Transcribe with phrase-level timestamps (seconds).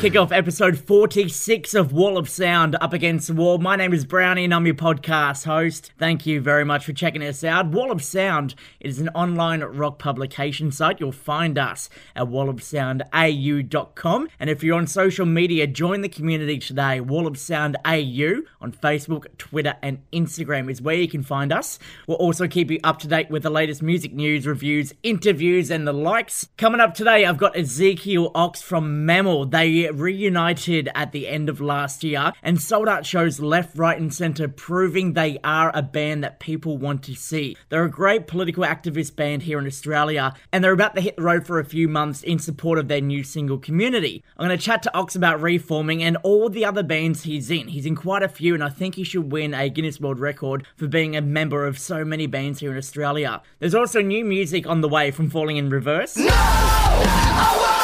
[0.00, 3.58] Kick off episode 46 of Wall of Sound Up Against the Wall.
[3.58, 5.92] My name is Brownie and I'm your podcast host.
[5.98, 7.66] Thank you very much for checking us out.
[7.66, 11.00] Wall of Sound is an online rock publication site.
[11.00, 14.28] You'll find us at wallofsoundau.com.
[14.40, 17.02] And if you're on social media, join the community today.
[17.02, 21.78] Wall of Sound AU on Facebook, Twitter, and Instagram is where you can find us.
[22.06, 25.86] We'll also keep you up to date with the latest music news, reviews, interviews, and
[25.86, 26.48] the likes.
[26.56, 29.44] Coming up today, I've got Ezekiel Ox from Mammal.
[29.44, 34.12] They reunited at the end of last year and sold out shows left, right, and
[34.12, 37.56] centre, proving they are a band that people want to see.
[37.68, 41.22] They're a great political activist band here in Australia, and they're about to hit the
[41.22, 44.22] road for a few months in support of their new single community.
[44.36, 47.68] I'm going to chat to Ox about reforming and all the other bands he's in.
[47.68, 50.66] He's in quite a few, and I think he should win a Guinness World Record
[50.76, 53.42] for being a member of so many bands here in Australia.
[53.58, 56.16] There's also new music on the way from Falling in Reverse.
[56.16, 57.76] No!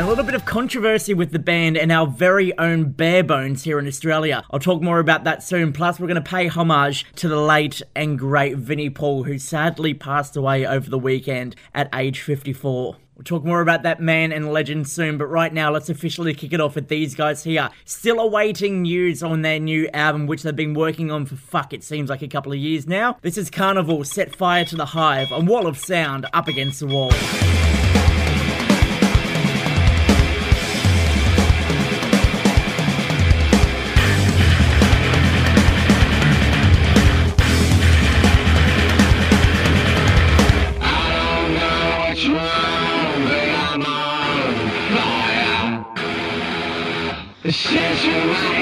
[0.00, 3.78] A little bit of controversy with the band and our very own Bare Bones here
[3.78, 4.42] in Australia.
[4.50, 5.74] I'll talk more about that soon.
[5.74, 9.92] Plus, we're going to pay homage to the late and great Vinnie Paul, who sadly
[9.92, 12.96] passed away over the weekend at age 54.
[13.14, 16.54] We'll talk more about that man and legend soon, but right now let's officially kick
[16.54, 17.68] it off with these guys here.
[17.84, 21.84] Still awaiting news on their new album, which they've been working on for fuck, it
[21.84, 23.18] seems like a couple of years now.
[23.20, 26.86] This is Karnivool Set Fire to the Hive, a wall of sound up against the
[26.86, 27.12] wall.
[47.52, 48.59] Change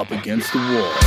[0.00, 0.99] Up Against the Wall.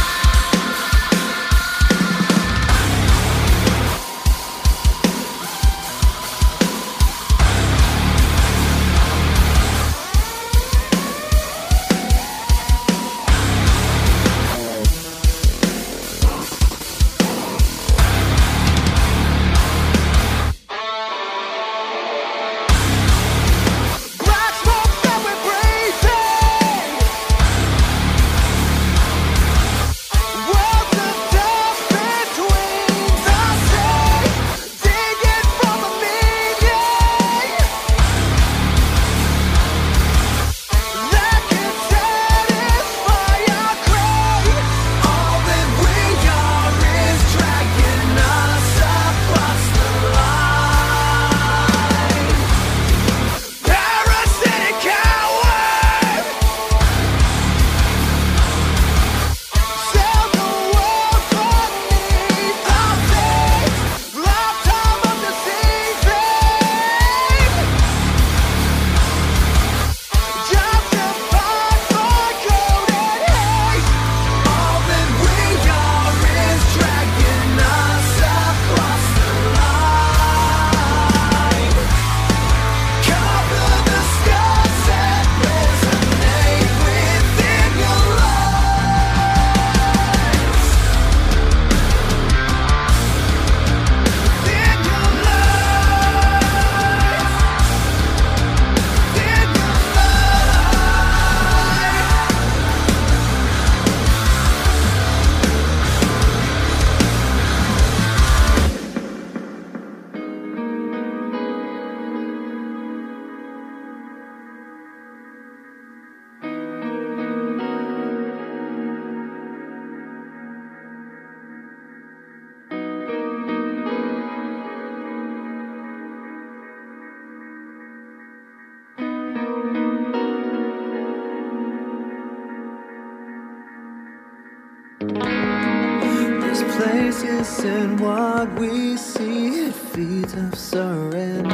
[137.21, 141.53] And what we see at feet of serenity.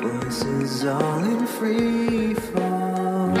[0.00, 3.32] Voices all in free fall.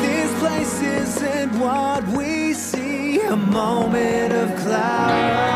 [0.00, 5.55] This place isn't what we see, a moment of clarity.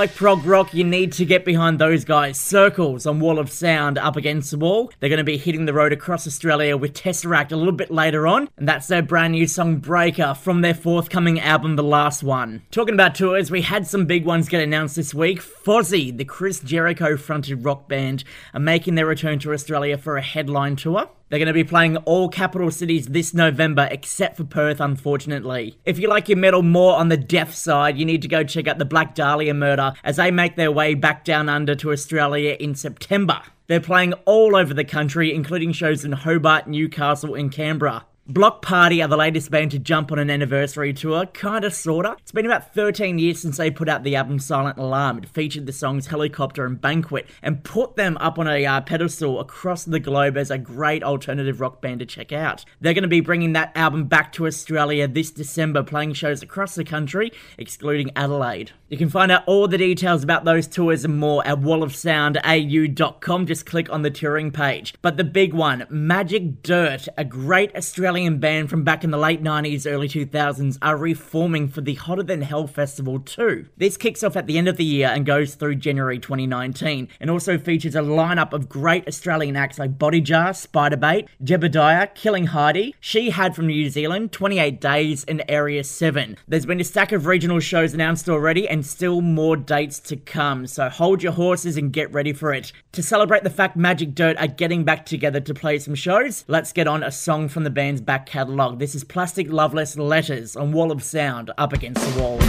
[0.00, 2.40] Like prog rock, you need to get behind those guys.
[2.40, 4.90] Circles on Wall of Sound up against the wall.
[4.98, 8.26] They're going to be hitting the road across Australia with Tesseract a little bit later
[8.26, 12.62] on, and that's their brand new song Breaker from their forthcoming album, The Last One.
[12.70, 15.42] Talking about tours, we had some big ones get announced this week.
[15.42, 20.22] Fozzy, the Chris Jericho fronted rock band, are making their return to Australia for a
[20.22, 21.10] headline tour.
[21.30, 25.78] They're going to be playing all capital cities this November, except for Perth, unfortunately.
[25.84, 28.66] If you like your metal more on the death side, you need to go check
[28.66, 32.56] out the Black Dahlia Murder as they make their way back down under to Australia
[32.58, 33.42] in September.
[33.68, 38.06] They're playing all over the country, including shows in Hobart, Newcastle, and Canberra.
[38.30, 42.14] Bloc Party are the latest band to jump on an anniversary tour, kinda sorta.
[42.20, 45.18] It's been about 13 years since they put out the album Silent Alarm.
[45.18, 49.40] It featured the songs Helicopter and Banquet and put them up on a uh, pedestal
[49.40, 52.64] across the globe as a great alternative rock band to check out.
[52.80, 56.76] They're going to be bringing that album back to Australia this December, playing shows across
[56.76, 58.70] the country, excluding Adelaide.
[58.88, 63.46] You can find out all the details about those tours and more at wallofsoundau.com.
[63.46, 64.94] Just click on the touring page.
[65.02, 69.16] But the big one, Magic Dirt, a great Australian Australian band from back in the
[69.16, 73.66] late 90s, early 2000s are reforming for the Hotter Than Hell Festival 2.
[73.78, 77.30] This kicks off at the end of the year and goes through January 2019, and
[77.30, 83.30] also features a lineup of great Australian acts like Bodyjar, Spiderbait, Jebediah, Killing Heidi, She
[83.30, 86.36] Had from New Zealand, 28 Days, and Area 7.
[86.46, 90.66] There's been a stack of regional shows announced already, and still more dates to come,
[90.66, 92.70] so hold your horses and get ready for it.
[92.92, 96.74] To celebrate the fact Magic Dirt are getting back together to play some shows, let's
[96.74, 98.80] get on a song from the band's back catalogue.
[98.80, 102.40] This is Plastic Loveless Letters on Wall of Sound up against the wall.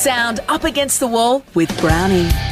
[0.00, 2.49] sound up against the wall with Brownie.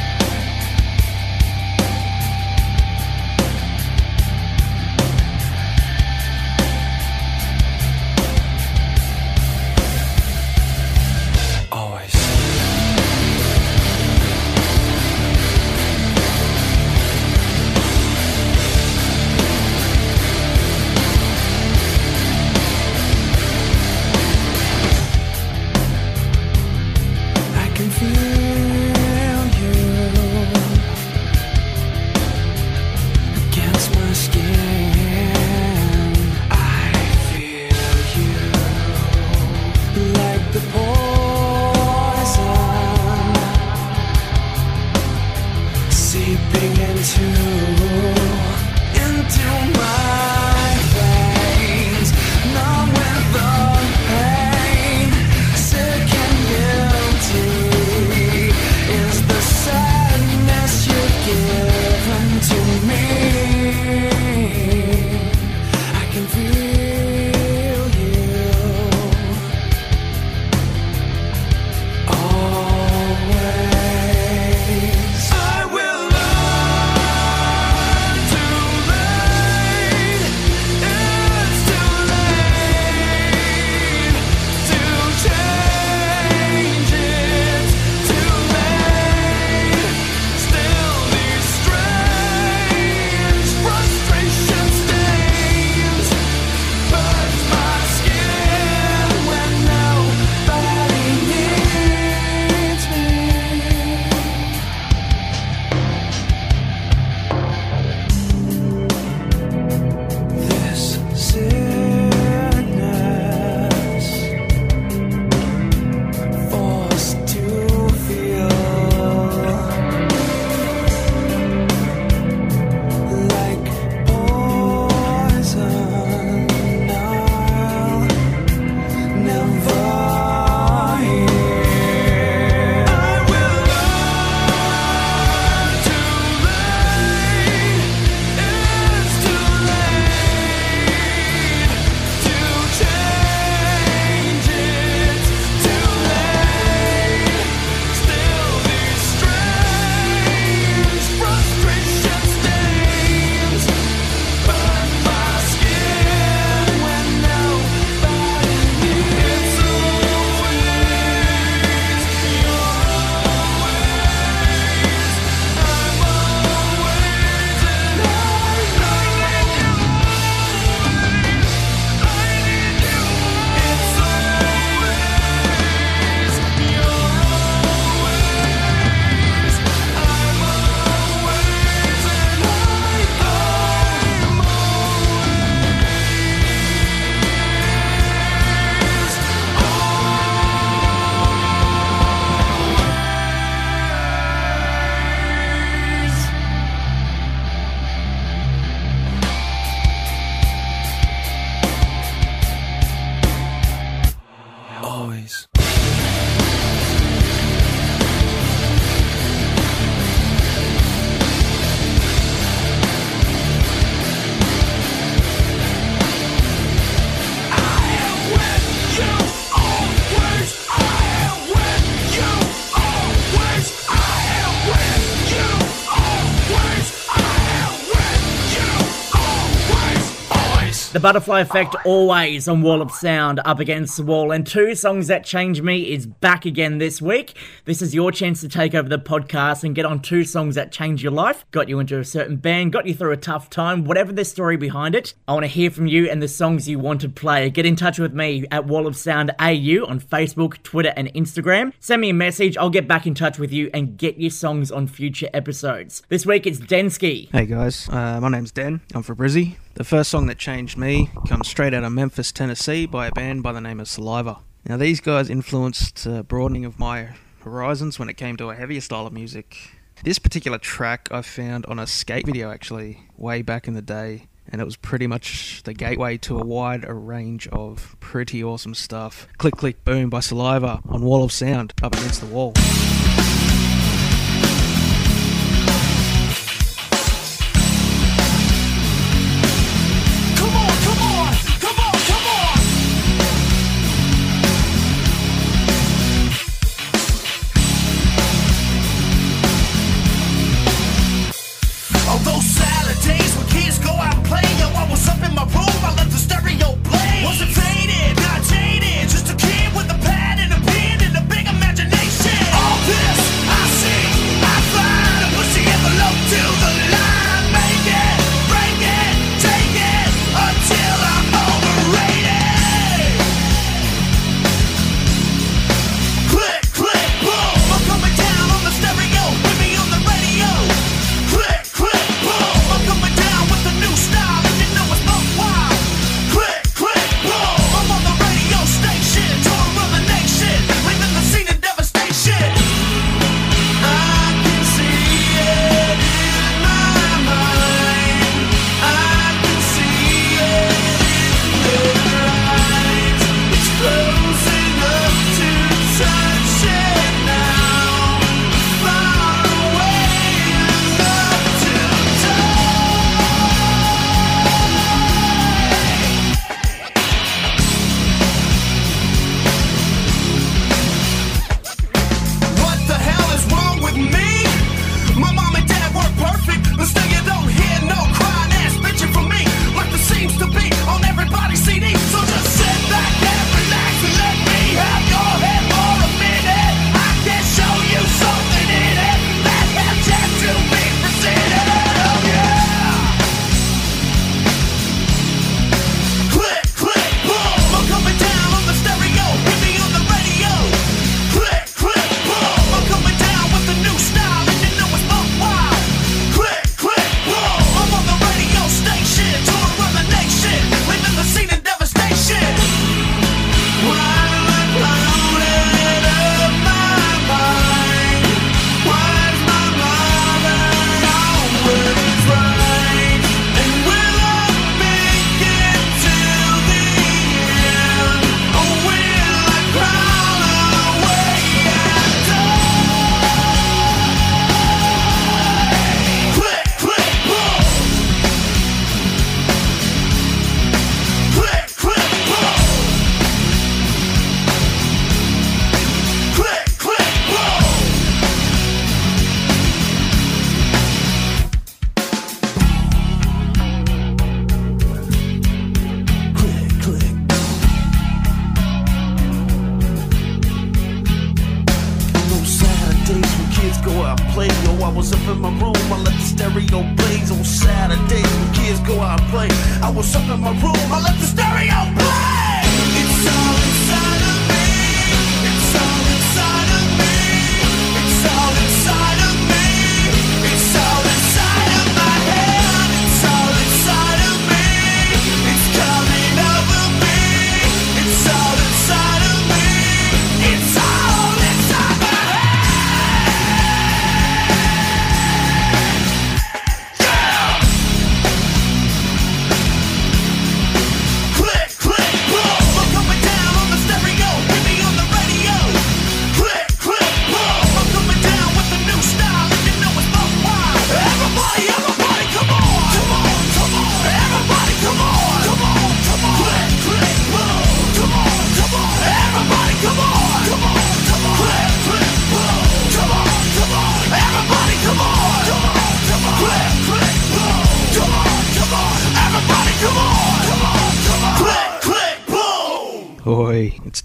[230.99, 234.33] The Butterfly Effect always on Wall of Sound up against the wall.
[234.33, 237.37] And Two Songs That Changed Me is back again this week.
[237.63, 240.73] This is your chance to take over the podcast and get on two songs that
[240.73, 243.85] changed your life, got you into a certain band, got you through a tough time,
[243.85, 245.13] whatever the story behind it.
[245.25, 247.49] I want to hear from you and the songs you want to play.
[247.49, 251.71] Get in touch with me at Wall of Sound AU on Facebook, Twitter, and Instagram.
[251.79, 252.57] Send me a message.
[252.57, 256.03] I'll get back in touch with you and get your songs on future episodes.
[256.09, 257.31] This week it's Densky.
[257.31, 258.81] Hey guys, uh, my name's Den.
[258.93, 259.55] I'm from Brizzy.
[259.79, 263.43] The first song that changed me comes straight out of Memphis, Tennessee, by a band
[263.43, 264.39] by the name of Saliva.
[264.65, 267.11] Now, these guys influenced broadening of my
[267.45, 269.71] horizons when it came to a heavier style of music.
[270.03, 274.27] This particular track I found on a skate video actually, way back in the day,
[274.49, 279.29] and it was pretty much the gateway to a wide range of pretty awesome stuff.
[279.37, 282.51] Click, click, boom by Saliva on Wall of Sound up against the wall.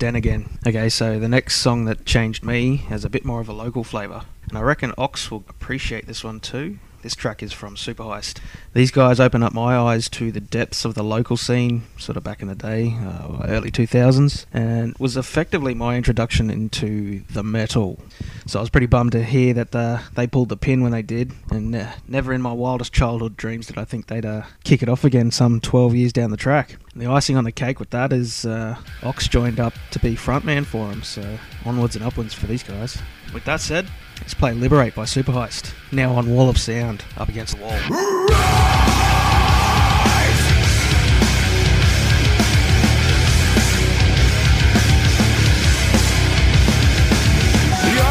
[0.05, 0.59] Again.
[0.67, 3.83] Okay, so the next song that changed me has a bit more of a local
[3.83, 6.79] flavour, and I reckon Ox will appreciate this one too.
[7.01, 8.39] This track is from Superheist.
[8.75, 12.23] These guys opened up my eyes to the depths of the local scene, sort of
[12.23, 17.99] back in the day, uh, early 2000s, and was effectively my introduction into the metal.
[18.47, 21.03] So I was pretty bummed to hear that uh, they pulled the pin when they
[21.03, 24.83] did, and uh, never in my wildest childhood dreams did I think they'd uh, kick
[24.83, 26.77] it off again some 12 years down the track.
[26.93, 30.15] And the icing on the cake with that is uh, Ox joined up to be
[30.15, 33.01] frontman for them, so onwards and upwards for these guys.
[33.33, 33.89] With that said,
[34.21, 39.11] let's play Liberate by Superheist, now on Wall of Sound, up against the wall.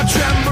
[0.05, 0.42] You're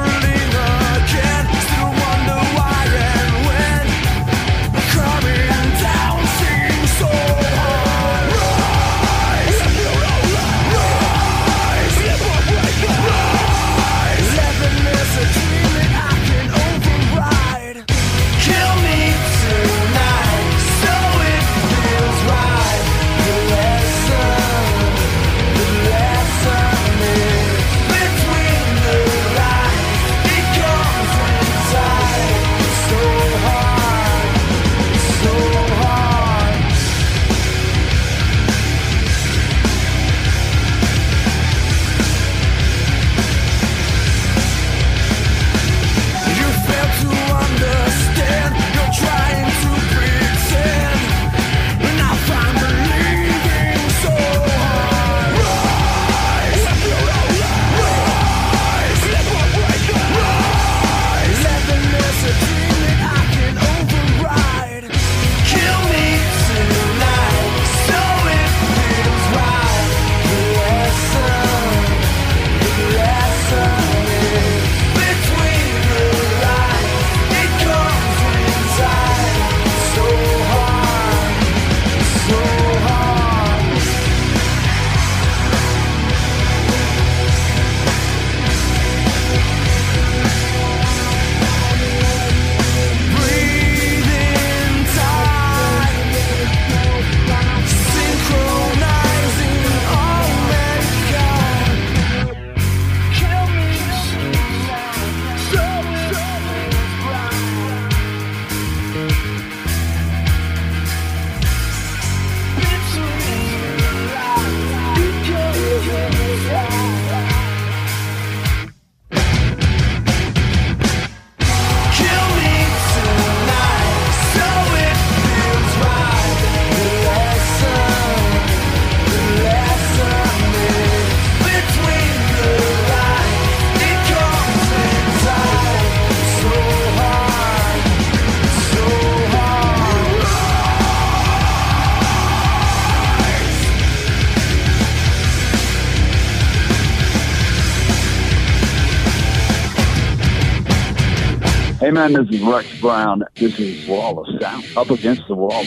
[151.92, 153.26] Hey man, this is Rex Brown.
[153.36, 154.64] This is Wall of Sound.
[154.78, 155.62] Up against the wall.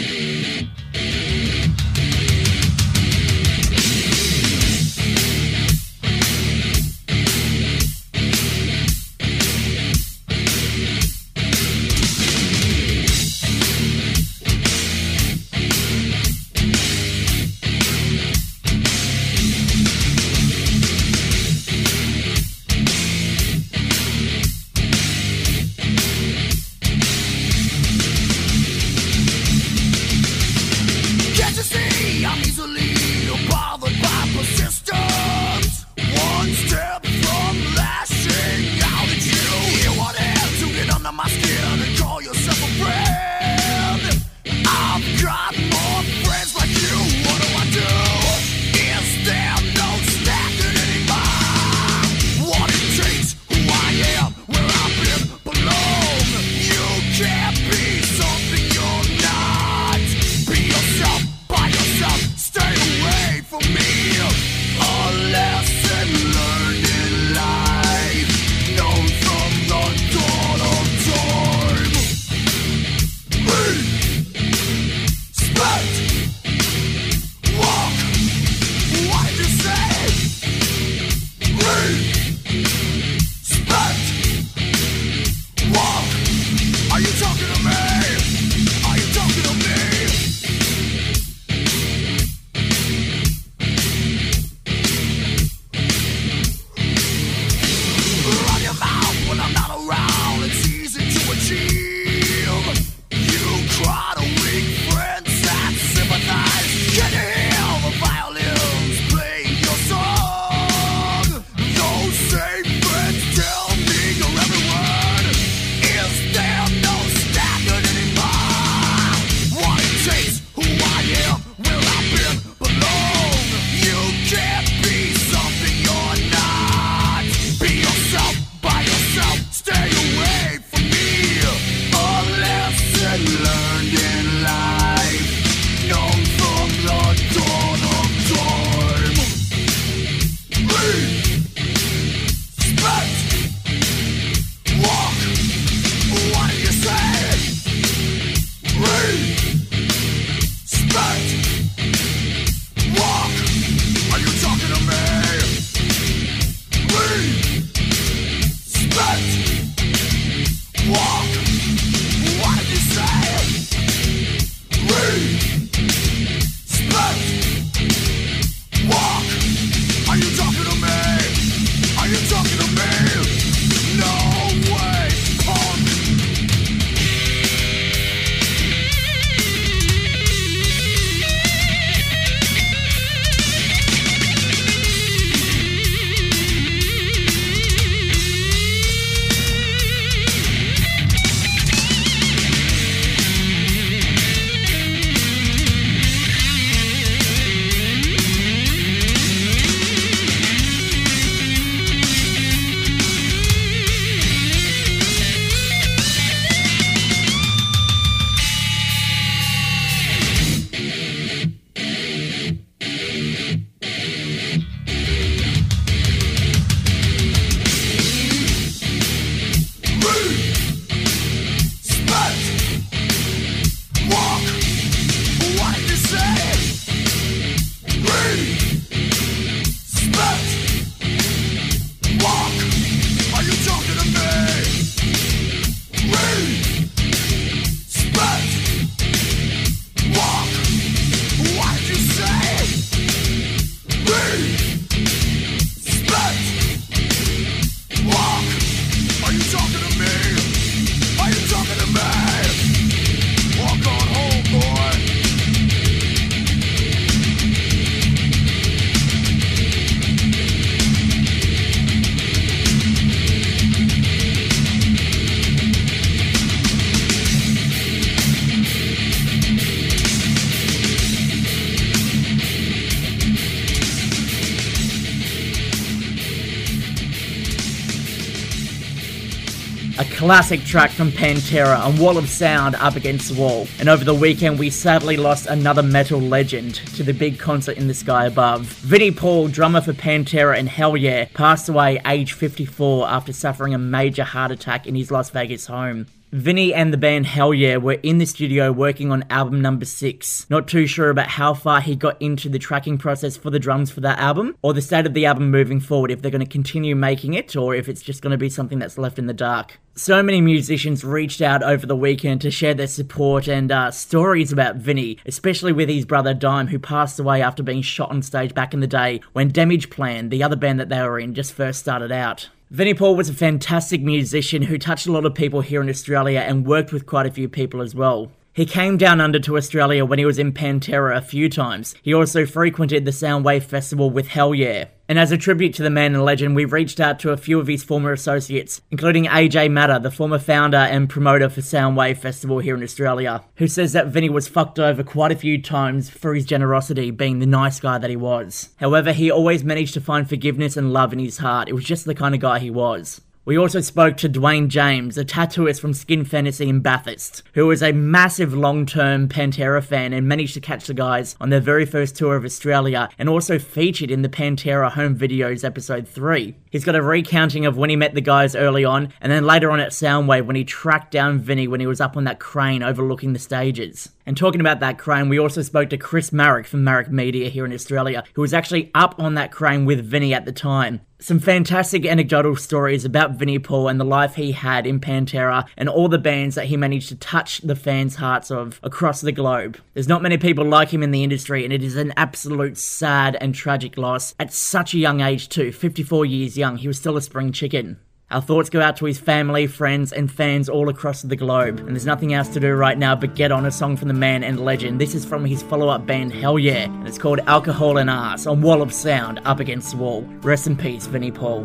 [280.24, 283.68] Classic track from Pantera on Wall of Sound up against the wall.
[283.78, 287.88] And over the weekend, we sadly lost another metal legend to the big concert in
[287.88, 288.62] the sky above.
[288.62, 293.78] Vinnie Paul, drummer for Pantera and Hell Yeah, passed away age 54 after suffering a
[293.78, 296.06] major heart attack in his Las Vegas home.
[296.34, 300.50] Vinny and the band Hell Yeah were in the studio working on album number six.
[300.50, 303.92] Not too sure about how far he got into the tracking process for the drums
[303.92, 306.50] for that album, or the state of the album moving forward, if they're going to
[306.50, 309.32] continue making it, or if it's just going to be something that's left in the
[309.32, 309.78] dark.
[309.94, 314.50] So many musicians reached out over the weekend to share their support and uh, stories
[314.50, 318.54] about Vinny, especially with his brother Dime, who passed away after being shot on stage
[318.54, 321.78] back in the day when Damageplan, the other band that they were in, just first
[321.78, 322.48] started out.
[322.74, 326.40] Vinnie Paul was a fantastic musician who touched a lot of people here in Australia
[326.40, 328.32] and worked with quite a few people as well.
[328.54, 331.96] He came down under to Australia when he was in Pantera a few times.
[332.02, 334.84] He also frequented the Soundwave Festival with Hell Yeah.
[335.08, 337.58] And as a tribute to the man and legend, we've reached out to a few
[337.58, 342.60] of his former associates, including AJ Maddah, the former founder and promoter for Soundwave Festival
[342.60, 346.32] here in Australia, who says that Vinny was fucked over quite a few times for
[346.32, 348.68] his generosity, being the nice guy that he was.
[348.76, 351.68] However, he always managed to find forgiveness and love in his heart.
[351.68, 353.20] It was just the kind of guy he was.
[353.46, 357.82] We also spoke to Dwayne James, a tattooist from Skin Fantasy in Bathurst, who was
[357.82, 361.84] a massive long term Pantera fan and managed to catch the guys on their very
[361.84, 366.54] first tour of Australia and also featured in the Pantera Home Videos episode 3.
[366.70, 369.70] He's got a recounting of when he met the guys early on and then later
[369.70, 372.82] on at Soundwave when he tracked down Vinny when he was up on that crane
[372.82, 374.08] overlooking the stages.
[374.26, 377.66] And talking about that crane, we also spoke to Chris Marek from Marek Media here
[377.66, 381.02] in Australia, who was actually up on that crane with Vinny at the time.
[381.18, 385.88] Some fantastic anecdotal stories about Vinnie Paul and the life he had in Pantera and
[385.88, 389.78] all the bands that he managed to touch the fans' hearts of across the globe.
[389.92, 393.36] There's not many people like him in the industry, and it is an absolute sad
[393.40, 396.76] and tragic loss at such a young age, too 54 years young.
[396.78, 397.98] He was still a spring chicken.
[398.30, 401.78] Our thoughts go out to his family, friends, and fans all across the globe.
[401.80, 404.14] And there's nothing else to do right now but get on a song from the
[404.14, 404.98] man and legend.
[405.00, 408.46] This is from his follow up band Hell Yeah, and it's called Alcohol and Ass
[408.46, 410.22] on Wall of Sound Up Against the Wall.
[410.40, 411.64] Rest in peace, Vinnie Paul.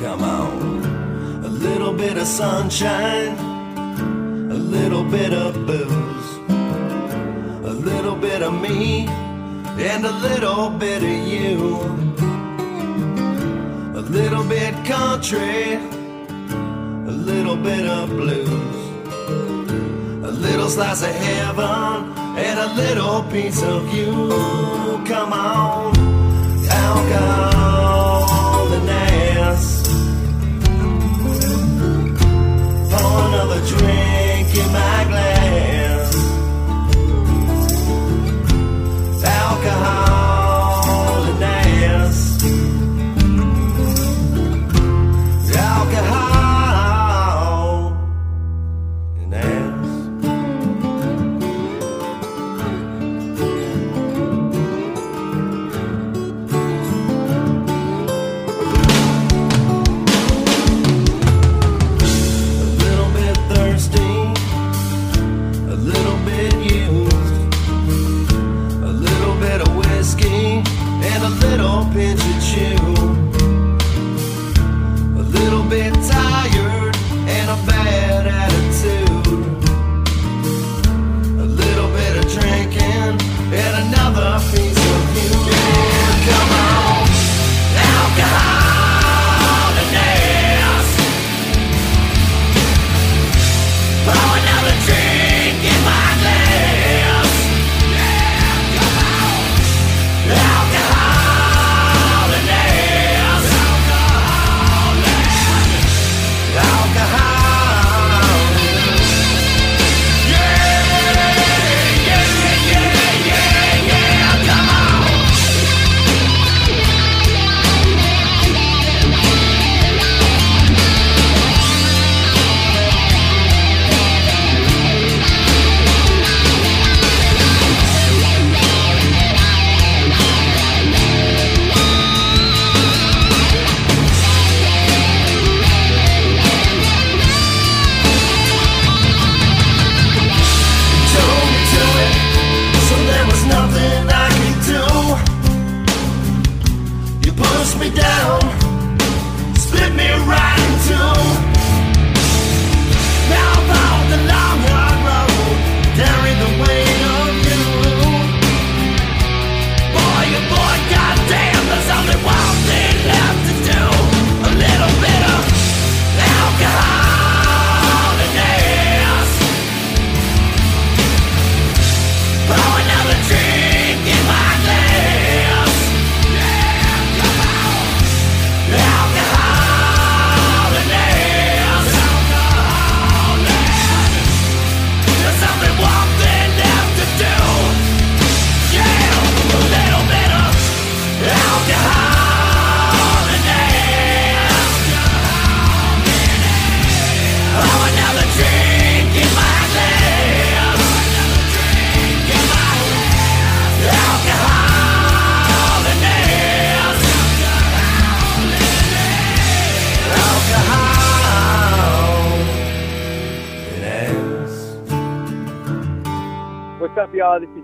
[0.00, 1.44] Come on.
[1.44, 3.38] A little bit of sunshine,
[4.50, 6.36] a little bit of booze,
[7.64, 12.09] a little bit of me, and a little bit of you.
[14.00, 18.76] A little bit country, a little bit of blues,
[20.24, 24.10] a little slice of heaven, and a little piece of you.
[25.06, 25.94] Come on,
[26.70, 29.82] alcohol and ass.
[32.90, 36.14] Pour another drink in my glass.
[39.24, 40.09] Alcohol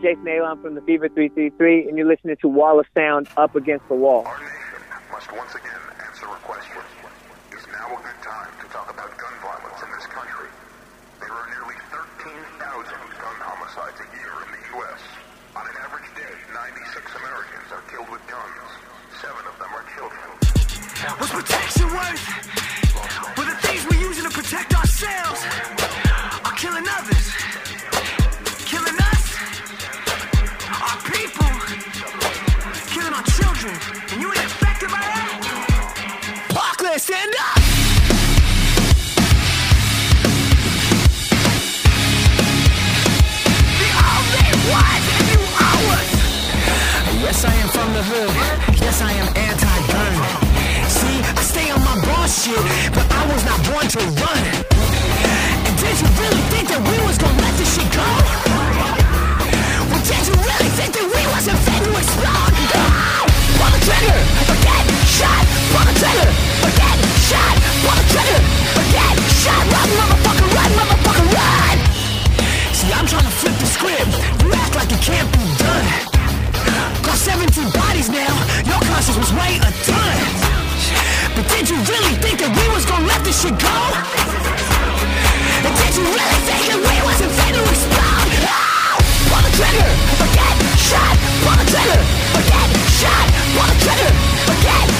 [0.06, 3.90] Jason Aalon from the Fever 333, and you're listening to Wall of Sound Up Against
[3.90, 4.22] the Wall.
[4.22, 4.78] Our nation
[5.10, 6.78] must once again answer a question.
[7.50, 10.46] Is now a good time to talk about gun violence in this country?
[11.18, 15.02] There are nearly 13,000 gun homicides a year in the U.S.
[15.58, 18.70] On an average day, 96 Americans are killed with guns.
[19.18, 20.22] Seven of them are children.
[21.18, 22.22] What's protection worth?
[23.34, 25.75] Well, the things we're using to protect ourselves
[36.96, 37.02] that?
[37.02, 37.56] Stand up!
[43.76, 45.40] The only ones if you
[45.92, 46.08] us.
[47.22, 48.32] Yes, I am from the hood.
[48.80, 50.14] Yes, I am anti-gun.
[50.88, 54.42] See, I stay on my bullshit, but I was not born to run.
[55.66, 58.08] And did you really think that we was gonna let this shit go?
[59.90, 62.54] Well, did you really think that we wasn't fit to explode?
[63.56, 64.65] Pull the trigger,
[65.86, 66.30] the trigger,
[67.30, 67.54] shot.
[67.82, 68.40] Pull the trigger,
[69.42, 69.62] shot.
[69.70, 71.76] Run, motherfucker, run, motherfucker, run.
[72.74, 74.12] See, I'm trying to flip the script.
[74.42, 75.86] You act like it can't be done.
[77.06, 78.34] Got 17 bodies now.
[78.66, 80.18] Your conscience was way a ton.
[81.34, 83.76] But did you really think that we was gonna let this shit go?
[85.66, 88.65] And did you really think that we wasn't to explode?
[89.26, 89.32] Oh!
[89.32, 89.90] Pull the trigger,
[90.78, 91.16] shot.
[91.42, 92.00] Pull the trigger,
[92.86, 93.26] shot.
[93.54, 94.12] Pull the trigger,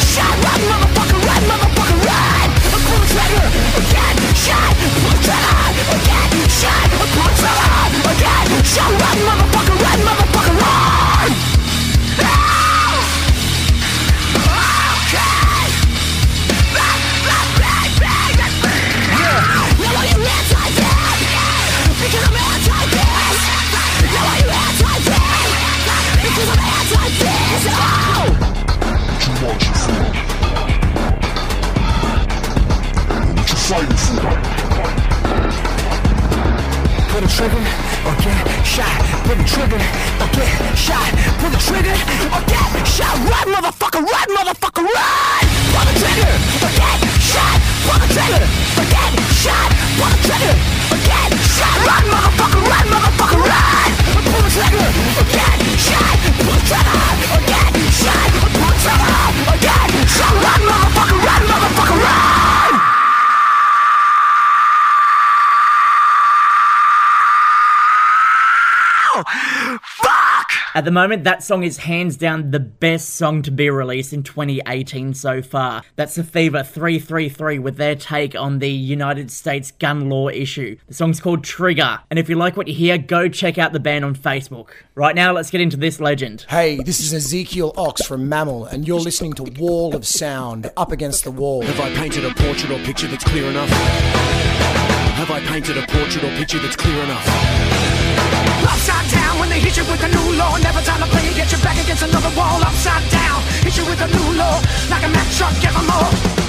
[0.02, 0.34] shot.
[0.44, 2.48] Run, motherfucker, run, motherfucker, run.
[2.70, 3.46] Pull the trigger,
[4.34, 4.74] shot.
[4.78, 5.54] Pull the trigger,
[6.58, 6.86] shot.
[6.90, 8.90] Pull the trigger, shot.
[9.00, 10.36] Run, motherfucker, run, motherfucker,
[34.07, 34.14] Pull
[37.18, 37.59] the trigger
[38.07, 39.02] or get shot.
[39.26, 39.82] Pull the trigger
[40.22, 41.11] or get shot.
[41.42, 41.90] Pull the trigger
[42.30, 43.18] or get shot.
[43.26, 45.42] Run, motherfucker, run, motherfucker, run!
[45.74, 47.59] Pull the trigger or get shot.
[47.82, 48.46] Pull the trigger
[48.78, 49.11] or get
[49.42, 49.74] shot.
[49.98, 51.74] Pull the trigger or get shot.
[51.82, 53.90] Run, motherfucker, run, motherfucker, run!
[54.22, 54.86] Pull the trigger
[55.18, 56.14] or get shot.
[56.46, 57.05] Pull the trigger
[70.76, 74.22] At the moment, that song is hands down the best song to be released in
[74.22, 75.82] 2018 so far.
[75.94, 80.76] That's the Fever 333 with their take on the United States gun law issue.
[80.86, 83.80] The song's called Trigger, and if you like what you hear, go check out the
[83.80, 84.68] band on Facebook.
[84.94, 86.44] Right now, let's get into this legend.
[86.50, 90.92] Hey, this is Ezekiel Ox from Mammal, and you're listening to Wall of Sound, Up
[90.92, 91.62] Against the Wall.
[91.62, 93.70] Have I painted a portrait or picture that's clear enough?
[93.70, 97.95] Have I painted a portrait or picture that's clear enough?
[98.76, 100.54] Upside down when they hit you with a new law.
[100.58, 102.60] Never time to play, get your back against another wall.
[102.60, 104.60] Upside down, hit you with a new law.
[104.90, 106.45] Like a Mack truck, give 'em more.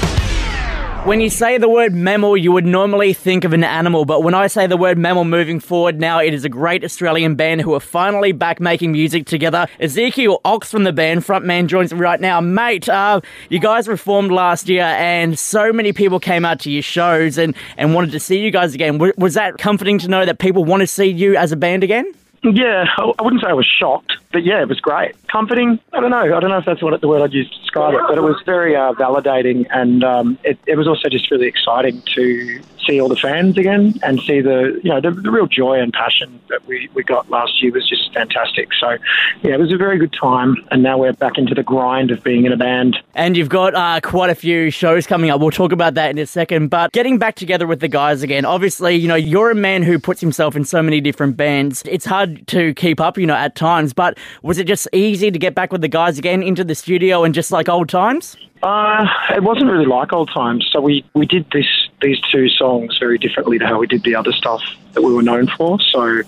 [1.05, 4.33] When you say the word mammal, you would normally think of an animal, but when
[4.33, 7.73] I say the word mammal moving forward now, it is a great Australian band who
[7.73, 9.67] are finally back making music together.
[9.79, 12.41] Ezekiel Ox from the band, frontman, joins me right now.
[12.41, 16.83] Mate, uh, you guys reformed last year, and so many people came out to your
[16.83, 18.97] shows and, and wanted to see you guys again.
[19.17, 22.11] Was that comforting to know that people want to see you as a band again?
[22.55, 25.15] Yeah, I wouldn't say I was shocked, but yeah, it was great.
[25.27, 26.35] Comforting, I don't know.
[26.35, 28.21] I don't know if that's what the word I'd use to describe it, but it
[28.21, 33.01] was very uh, validating, and um, it, it was also just really exciting to see
[33.01, 36.39] all the fans again and see the you know the, the real joy and passion
[36.49, 38.69] that we, we got last year was just fantastic.
[38.79, 38.97] So
[39.41, 42.23] yeah, it was a very good time, and now we're back into the grind of
[42.23, 42.97] being in a band.
[43.13, 45.41] And you've got uh, quite a few shows coming up.
[45.41, 46.69] We'll talk about that in a second.
[46.69, 49.99] But getting back together with the guys again, obviously, you know, you're a man who
[49.99, 51.83] puts himself in so many different bands.
[51.85, 53.93] It's hard to keep up, you know, at times.
[53.93, 57.23] But was it just easy to get back with the guys again into the studio
[57.23, 58.37] and just like old times?
[58.63, 60.67] Uh, it wasn't really like old times.
[60.71, 61.65] So we, we did this
[62.01, 64.61] these two songs very differently to how we did the other stuff
[64.93, 65.79] that we were known for.
[65.79, 66.21] So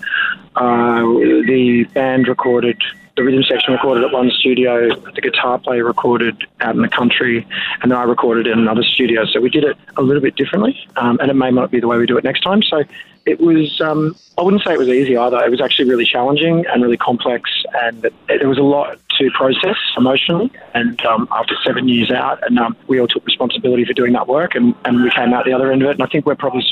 [0.55, 2.81] uh, the band recorded,
[3.15, 7.47] the rhythm section recorded at one studio, the guitar player recorded out in the country,
[7.81, 9.25] and then I recorded in another studio.
[9.25, 11.87] So we did it a little bit differently, um, and it may not be the
[11.87, 12.63] way we do it next time.
[12.63, 12.83] So
[13.25, 15.37] it was, um, I wouldn't say it was easy either.
[15.43, 17.49] It was actually really challenging and really complex,
[17.81, 20.51] and it, there was a lot to process emotionally.
[20.73, 24.27] And um, after seven years out, and um, we all took responsibility for doing that
[24.27, 25.93] work, and, and we came out the other end of it.
[25.93, 26.65] And I think we're probably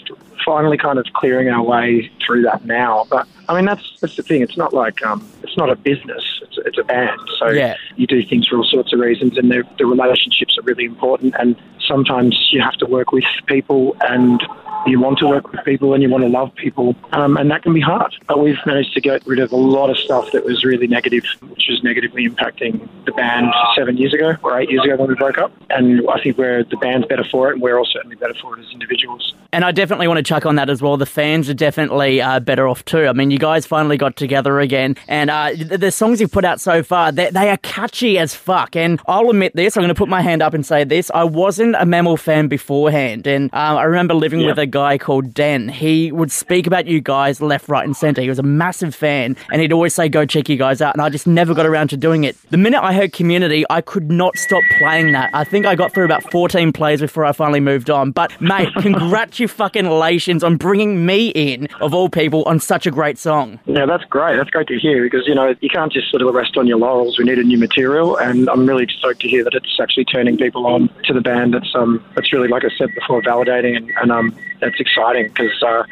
[0.46, 3.06] finally kind of clearing our way through that now.
[3.10, 4.42] But I mean, that's that's the thing.
[4.42, 6.24] It's not like um, it's not a business.
[6.44, 7.20] It's, it's a band.
[7.40, 7.76] So Yeah.
[7.98, 11.36] you do things for all sorts of reasons, and the, the relationships are really important.
[11.38, 14.42] And sometimes you have to work with people, and
[14.86, 17.64] you want to work with people, and you want to love people, um, and that
[17.64, 18.14] can be hard.
[18.28, 21.24] But we've managed to get rid of a lot of stuff that was really negative,
[21.42, 25.16] which was negatively impacting the band seven years ago or eight years ago when we
[25.16, 25.52] broke up.
[25.70, 28.58] And I think we're the band's better for it, and we're all certainly better for
[28.58, 29.34] it as individuals.
[29.52, 30.98] And I definitely want to chuck on that as well.
[30.98, 33.08] The fans are definitely uh, better off too.
[33.08, 36.46] I mean, you guys finally got together again, and uh, the, the songs you've put
[36.46, 38.76] out so far, they, they are catchy as fuck.
[38.76, 41.24] And I'll admit this, I'm going to put my hand up and say this: I
[41.24, 45.70] wasn't a Mammal fan beforehand, and um, I remember living with a guy called Dan.
[45.70, 48.22] He would speak about you guys left, right, and centre.
[48.22, 51.02] He was a massive fan, and he'd always say, "Go check you guys out." And
[51.02, 52.36] I just never got around to doing it.
[52.50, 55.30] The minute I heard Community, I could not stop playing that.
[55.34, 58.12] I think I got through about 14 plays before I finally moved on.
[58.12, 62.92] But mate, congratulations fucking relations on bringing me in, of all people, on such a
[62.92, 63.60] great song.
[63.66, 64.38] Yeah, that's great.
[64.38, 66.78] That's great to hear because you know you can't just sort of rest on your
[66.78, 67.18] laurels.
[67.18, 70.66] We needed new material, and I'm really stoked to hear that it's actually turning people
[70.66, 71.54] on to the band.
[71.54, 75.62] That's um, that's really like I said before, validating, and, and um, that's exciting because
[75.64, 75.84] uh,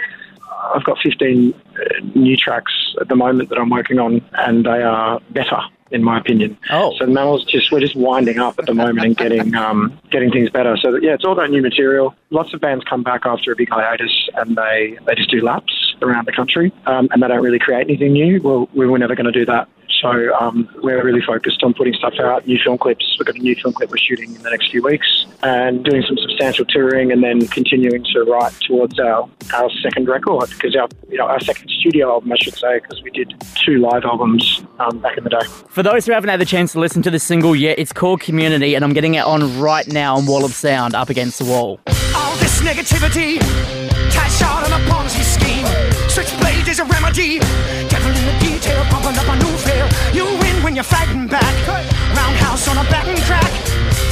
[0.73, 1.83] I've got 15 uh,
[2.15, 5.59] new tracks at the moment that I'm working on, and they are better.
[5.91, 9.15] In my opinion, oh, so Mammals just we're just winding up at the moment and
[9.15, 10.75] getting um, getting things better.
[10.77, 12.15] So yeah, it's all about new material.
[12.31, 15.95] Lots of bands come back after a big hiatus and they they just do laps
[16.01, 18.41] around the country um, and they don't really create anything new.
[18.41, 19.69] Well, we were never going to do that.
[20.01, 23.15] So um, we're really focused on putting stuff out, new film clips.
[23.17, 26.03] We've got a new film clip we're shooting in the next few weeks, and doing
[26.03, 30.87] some substantial touring, and then continuing to write towards our, our second record because our
[31.09, 34.63] you know our second studio album, I should say, because we did two live albums
[34.79, 35.45] um, back in the day.
[35.69, 38.21] For those who haven't had the chance to listen to the single yet, it's called
[38.21, 41.45] Community, and I'm getting it on right now on Wall of Sound, up against the
[41.45, 41.79] wall.
[42.15, 43.39] All this negativity,
[44.11, 45.65] tight shot on a Ponzi scheme.
[46.09, 47.39] Switchblade is a remedy.
[47.89, 48.24] Devil
[48.65, 49.87] detail, pumping up a new feel.
[50.13, 51.53] You win when you're fighting back.
[52.15, 53.51] Roundhouse on a batting track.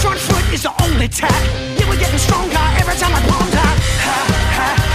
[0.02, 1.42] Front foot is the only tack.
[1.80, 3.78] You were getting stronger every time I palmed out.
[4.06, 4.18] Ha
[4.58, 4.93] ha,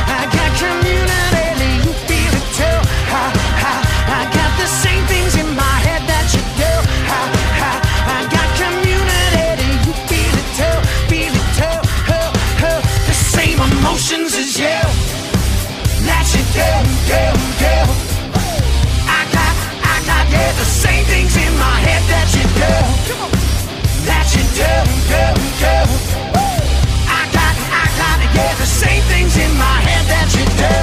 [28.59, 30.75] the same things in my head that you do.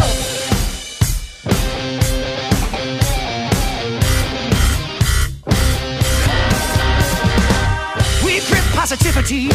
[8.86, 9.50] Positivity,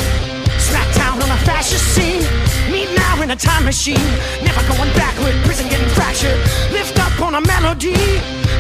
[0.59, 2.25] smack down on a fascist scene.
[2.73, 4.11] Meet now in a time machine,
[4.43, 6.37] never going backward, prison getting fractured.
[6.73, 7.95] Lift up on a melody,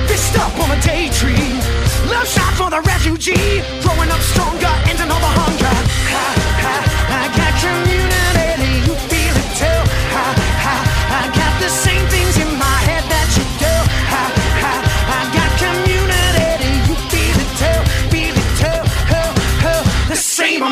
[0.06, 1.58] fist up on a daydream.
[2.06, 5.74] Love shot for the refugee, growing up stronger, ending all the hunger.
[6.14, 6.26] Ha
[6.62, 6.89] ha,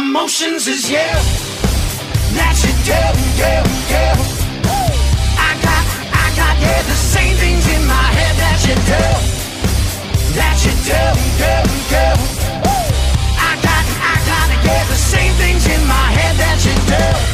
[0.09, 1.09] emotions is you.
[2.39, 3.03] That you do,
[3.41, 3.53] do,
[3.93, 4.05] do.
[5.49, 5.85] I got,
[6.25, 9.05] I got, yeah, the same things in my head that you do.
[10.39, 11.03] That you do,
[11.41, 11.55] do,
[11.93, 12.07] do.
[13.49, 17.28] I got, I got, yeah, the same things in my head that you do.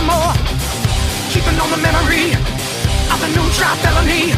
[0.00, 0.32] Evermore.
[1.28, 2.32] Keeping on the memory
[3.12, 4.32] of the new trap felony.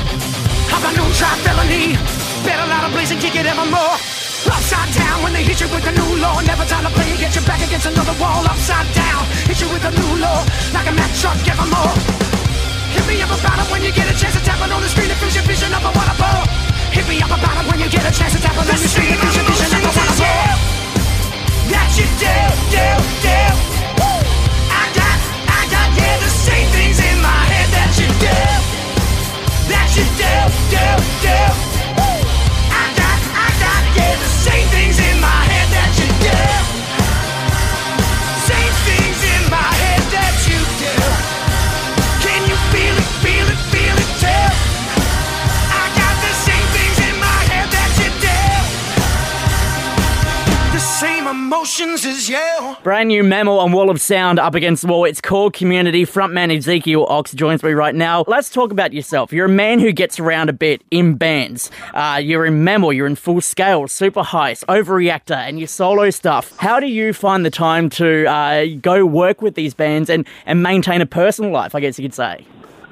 [0.75, 1.95] Of the new trap felony.
[2.43, 3.95] Better not a blazing kick it evermore.
[4.51, 6.43] Upside down when they hit you with a new law.
[6.43, 8.43] Never time to play and get you back against another wall.
[8.43, 10.43] Upside down, hit you with a new law.
[10.75, 11.95] Like a Mack truck evermore.
[12.91, 15.11] Hit me up about it when you get a chance to tap on the screen.
[15.15, 16.43] It fills your vision of a water ball.
[16.91, 19.15] Hit me up about it when you get a chance to tap on the screen.
[19.15, 20.51] It fills your vision of a water ball.
[21.71, 22.35] That you do,
[22.75, 22.87] do,
[23.23, 23.72] do.
[28.03, 28.39] You do.
[29.71, 30.35] That you do,
[30.75, 30.87] do,
[31.23, 31.39] do.
[32.75, 35.21] I got, I got, yeah, the same things in
[51.33, 52.77] emotions is yeah.
[52.83, 55.07] Brand new Mammal on Wall of Sound up against the wall.
[55.07, 56.05] It's core community.
[56.05, 58.25] Frontman Ezekiel Ox joins me right now.
[58.29, 59.33] Let's talk about yourself.
[59.33, 61.71] You're a man who gets around a bit in bands.
[61.95, 66.55] Uh, you're in Mammal, you're in Full Scale, Superheist, Overreactor, and your solo stuff.
[66.59, 70.63] How do you find the time to uh, go work with these bands and, and
[70.63, 72.45] maintain a personal life, I guess you could say?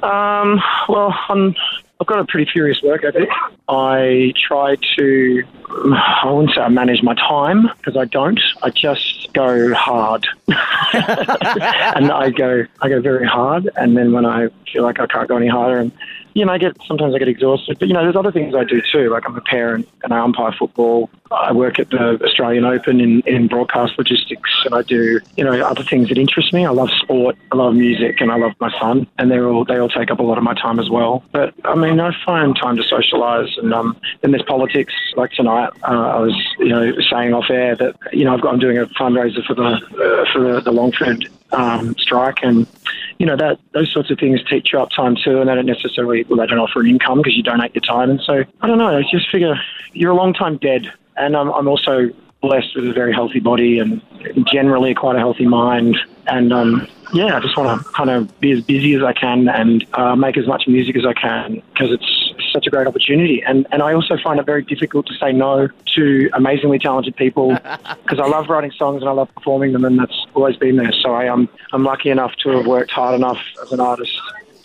[0.03, 1.55] Um, well, I'm,
[2.01, 3.29] I've got a pretty furious work ethic.
[3.69, 8.41] I try to, I wouldn't say I manage my time because I don't.
[8.63, 13.69] I just go hard, and I go, I go very hard.
[13.77, 15.93] And then when I feel like I can't go any harder, and
[16.35, 17.79] you know, I get sometimes I get exhausted.
[17.79, 19.11] But you know, there's other things I do too.
[19.11, 21.11] Like I'm a parent and I umpire football.
[21.31, 25.53] I work at the Australian Open in, in broadcast logistics, and I do you know
[25.65, 26.67] other things that interest me.
[26.67, 29.79] I love sport, I love music, and I love my son, and they're all they
[29.79, 31.25] all take up a lot of my time as well.
[31.33, 34.93] But I mean, I find time to socialise, and um, then there's politics.
[35.17, 38.53] Like tonight, uh, I was you know saying off air that you know I've got,
[38.53, 42.67] I'm doing a fundraiser for the uh, for the, the Longford um, strike, and
[43.21, 45.67] you know that those sorts of things teach you up time too, and they don't
[45.67, 48.09] necessarily well, they don't offer an income because you donate your time.
[48.09, 48.97] And so I don't know.
[48.97, 49.61] I just figure
[49.93, 52.09] you're a long time dead, and I'm, I'm also
[52.41, 54.01] blessed with a very healthy body and
[54.47, 55.97] generally quite a healthy mind.
[56.27, 59.49] And um, yeah, I just want to kind of be as busy as I can
[59.49, 63.43] and uh, make as much music as I can because it's such a great opportunity.
[63.43, 67.51] And and I also find it very difficult to say no to amazingly talented people
[68.05, 70.93] because I love writing songs and I love performing them, and that's always been there.
[70.93, 74.19] So I am I'm lucky enough to have worked hard enough as an artist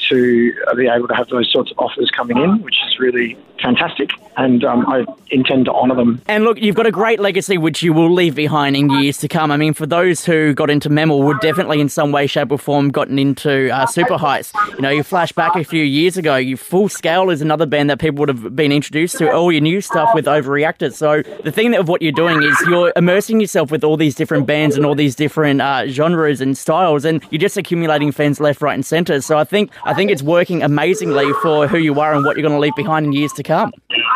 [0.09, 4.11] to be able to have those sorts of offers coming in, which is really fantastic.
[4.37, 6.21] And um, I intend to honour them.
[6.27, 9.29] And look, you've got a great legacy which you will leave behind in years to
[9.29, 9.49] come.
[9.49, 12.57] I mean, for those who got into Mammal, would definitely in some way, shape, or
[12.57, 14.53] form gotten into uh, Superheist.
[14.75, 17.89] You know, you flash back a few years ago, you Full Scale is another band
[17.89, 19.31] that people would have been introduced to.
[19.31, 20.93] All your new stuff with Overreacted.
[20.93, 24.45] So the thing of what you're doing is you're immersing yourself with all these different
[24.45, 28.61] bands and all these different uh, genres and styles, and you're just accumulating fans left,
[28.61, 29.21] right, and centre.
[29.21, 32.47] So I think I think it's working amazingly for who you are and what you're
[32.47, 33.73] going to leave behind in years to come.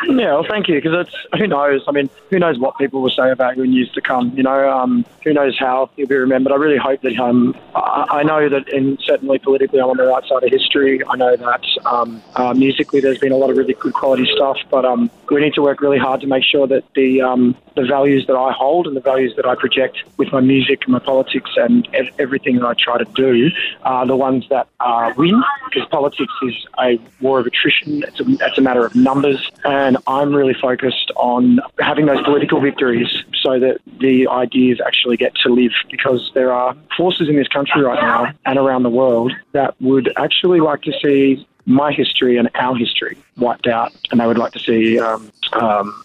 [0.08, 1.84] Yeah, well, thank you, because it's who knows.
[1.88, 4.32] I mean, who knows what people will say about you in years to come?
[4.36, 6.52] You know, um, who knows how you'll be remembered?
[6.52, 10.06] I really hope that um, I, I know that, in certainly politically, I'm on the
[10.06, 11.02] right side of history.
[11.06, 14.58] I know that um, uh, musically, there's been a lot of really good quality stuff,
[14.70, 17.86] but um, we need to work really hard to make sure that the um, the
[17.86, 21.00] values that I hold and the values that I project with my music and my
[21.00, 23.50] politics and everything that I try to do
[23.84, 25.42] are the ones that uh, win.
[25.70, 28.04] Because politics is a war of attrition.
[28.04, 32.60] It's a, it's a matter of numbers, and I'm really focused on having those political
[32.60, 33.10] victories
[33.42, 35.72] so that the ideas actually get to live.
[35.92, 40.12] Because there are forces in this country right now and around the world that would
[40.18, 44.52] actually like to see my history and our history wiped out, and they would like
[44.54, 46.04] to see um, um,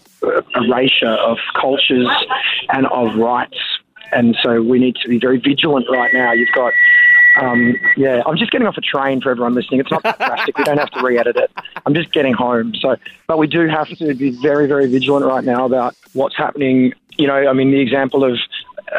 [0.55, 2.07] erasure of cultures
[2.69, 3.57] and of rights.
[4.11, 6.31] And so we need to be very vigilant right now.
[6.31, 6.71] You've got,
[7.37, 9.79] um, yeah, I'm just getting off a train for everyone listening.
[9.81, 10.57] It's not that drastic.
[10.57, 11.51] We don't have to re-edit it.
[11.85, 12.73] I'm just getting home.
[12.75, 12.95] So,
[13.27, 16.93] but we do have to be very, very vigilant right now about what's happening.
[17.17, 18.37] You know, I mean, the example of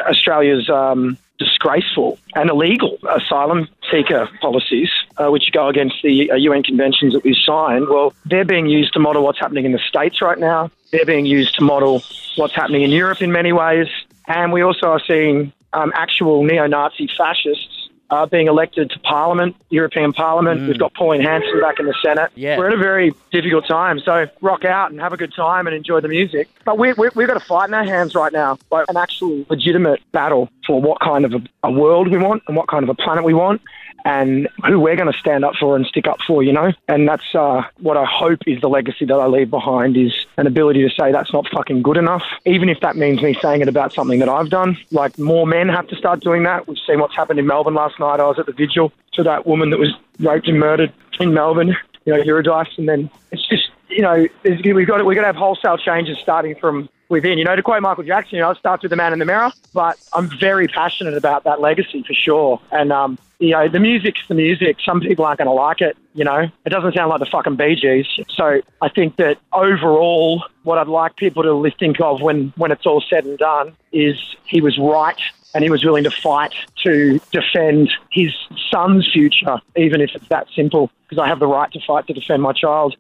[0.09, 6.63] Australia's um, disgraceful and illegal asylum seeker policies, uh, which go against the uh, UN
[6.63, 10.21] conventions that we've signed, well, they're being used to model what's happening in the States
[10.23, 10.71] right now.
[10.93, 12.03] They're being used to model
[12.37, 13.89] what's happening in Europe in many ways.
[14.29, 17.76] And we also are seeing um, actual neo Nazi fascists.
[18.09, 20.69] Uh, being elected to Parliament, European Parliament.
[20.69, 22.31] We've got Pauline Hanson back in the Senate.
[22.37, 22.57] Yeah.
[22.57, 23.99] We're at a very difficult time.
[23.99, 26.49] So rock out and have a good time and enjoy the music.
[26.65, 29.45] But we, we, we've got a fight in our hands right now, like an actual
[29.51, 32.89] legitimate battle for what kind of a, a world we want and what kind of
[32.89, 33.61] a planet we want
[34.05, 36.73] and who we're going to stand up for and stick up for, you know?
[36.89, 40.47] And that's uh, what I hope is the legacy that I leave behind is an
[40.47, 43.69] ability to say that's not fucking good enough, even if that means me saying it
[43.69, 44.77] about something that I've done.
[44.91, 46.69] Like more men have to start doing that.
[46.69, 48.21] We've seen what's happened in Melbourne last night.
[48.21, 51.77] I was at the vigil to that woman that was raped and murdered in Melbourne,
[52.05, 55.27] you know, Eurydice, and then it's just, you know, we've got to, we've got to
[55.27, 57.39] have wholesale changes starting from within.
[57.39, 59.25] You know, to quote Michael Jackson, you know, it starts with the man in the
[59.25, 59.51] mirror.
[59.73, 62.61] But I'm very passionate about that legacy for sure.
[62.71, 64.79] And um, you know, the music's the music.
[64.85, 65.97] Some people aren't going to like it.
[66.15, 68.07] You know, it doesn't sound like the fucking Bee Gees.
[68.29, 72.87] So I think that overall, what I'd like people to think of when when it's
[72.87, 74.17] all said and done is
[74.47, 75.21] he was right.
[75.55, 78.31] And he was willing to fight to defend his
[78.71, 80.91] son's future, even if it's that simple.
[81.09, 82.95] Because I have the right to fight to defend my child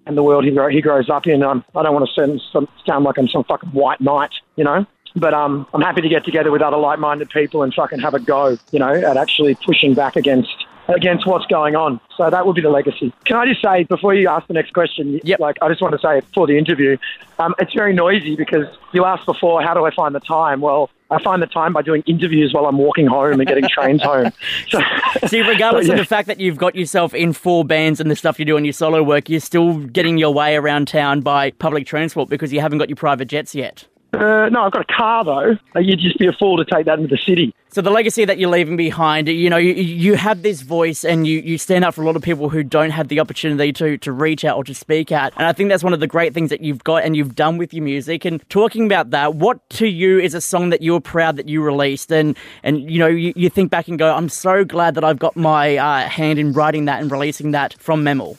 [5.17, 5.25] and the world he, grow, he grows up in.
[5.25, 5.25] I don't want to sound, some- sound like I'm some fucking white knight, you know.
[5.25, 8.21] But um, I'm happy to get together with other like-minded people and fucking have a
[8.21, 12.01] go, you know, at actually pushing back against against what's going on.
[12.17, 13.13] So that would be the legacy.
[13.25, 15.21] Can I just say before you ask the next question?
[15.41, 16.97] Like I just want to say for the interview,
[17.39, 20.61] um, it's very noisy because you asked before, how do I find the time?
[20.61, 20.91] Well.
[21.09, 24.33] I find the time by doing interviews while I'm walking home and getting trains home.
[24.69, 24.81] So,
[25.29, 28.17] See, regardless so, of the fact that you've got yourself in four bands and the
[28.17, 31.53] stuff you do on your solo work, you're still getting your way around town by
[31.53, 33.87] public transport because you haven't got your private jets yet.
[34.17, 35.59] Uh, no, I've got a car though.
[35.79, 37.55] You'd just be a fool to take that into the city.
[37.69, 41.27] So the legacy that you're leaving behind, you know, you, you have this voice and
[41.27, 43.99] you, you stand up for a lot of people who don't have the opportunity to,
[43.99, 45.35] to reach out or to speak out.
[45.37, 47.59] And I think that's one of the great things that you've got and you've done
[47.59, 48.25] with your music.
[48.25, 51.61] And talking about that, what to you is a song that you're proud that you
[51.61, 52.11] released?
[52.11, 55.19] And, and you know, you, you think back and go, I'm so glad that I've
[55.19, 58.39] got my uh, hand in writing that and releasing that from Mammal.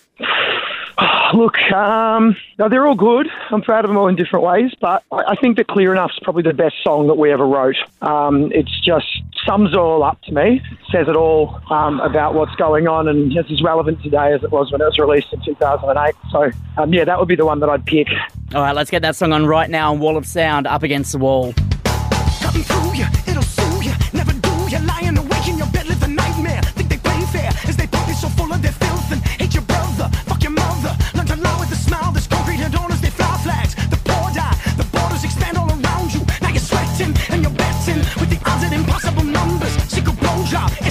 [1.33, 3.27] Look, um, no, they're all good.
[3.51, 6.17] I'm proud of them all in different ways, but I I think that Clear Enough's
[6.21, 7.75] probably the best song that we ever wrote.
[8.01, 9.05] Um, it's just
[9.45, 10.61] sums it all up to me,
[10.91, 14.51] says it all um, about what's going on, and it's as relevant today as it
[14.51, 16.15] was when it was released in 2008.
[16.31, 16.51] So,
[16.81, 18.07] um, yeah, that would be the one that I'd pick.
[18.55, 21.11] All right, let's get that song on right now on Wall of Sound up against
[21.11, 21.53] the wall.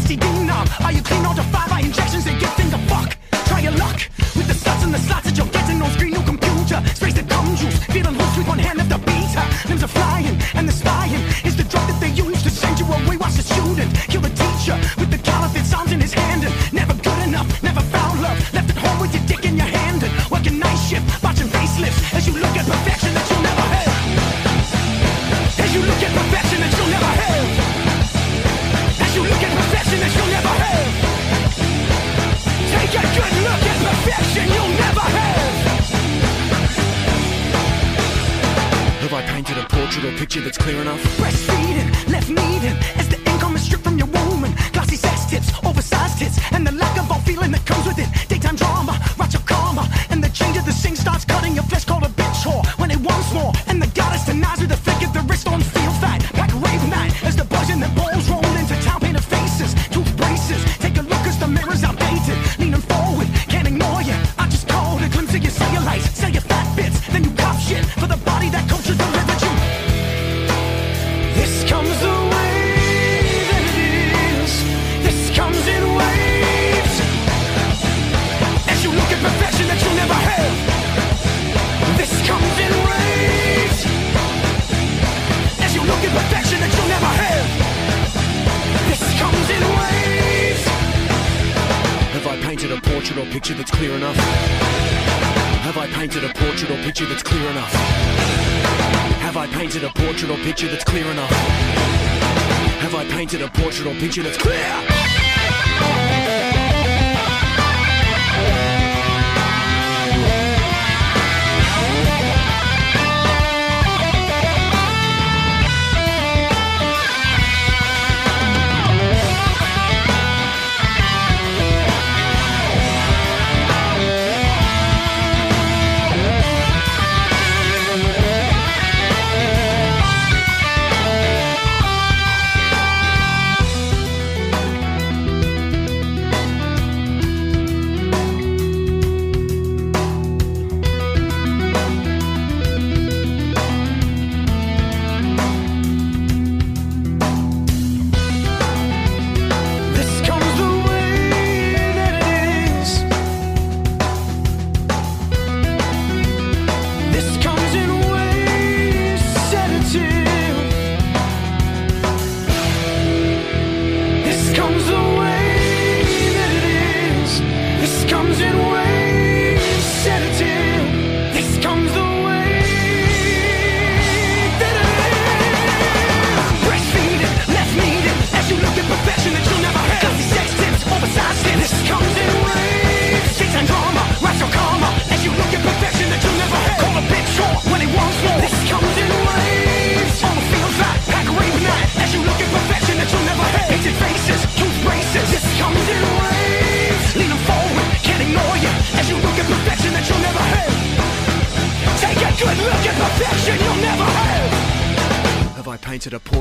[0.06, 0.64] 60 dinar.
[0.84, 2.05] Are you clean or defiled by injection?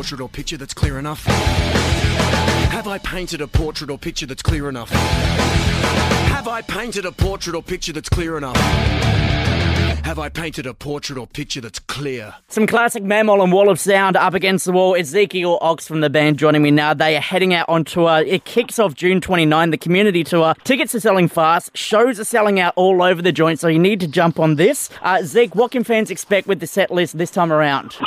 [0.05, 1.25] Portrait or picture that's clear enough?
[1.25, 4.91] Have I painted a portrait or picture that's clear enough?
[4.91, 8.55] Have I painted a portrait or picture that's clear enough?
[10.05, 12.35] Have I painted a portrait or picture that's clear?
[12.47, 14.95] Some classic Mammal and Wall of Sound up against the wall.
[14.95, 16.93] Ezekiel Ox from the band joining me now.
[16.93, 18.19] They are heading out on tour.
[18.19, 20.53] It kicks off June 29, the community tour.
[20.63, 21.75] Tickets are selling fast.
[21.75, 24.89] Shows are selling out all over the joint, so you need to jump on this.
[25.01, 27.97] Uh, Zeke, what can fans expect with the set list this time around?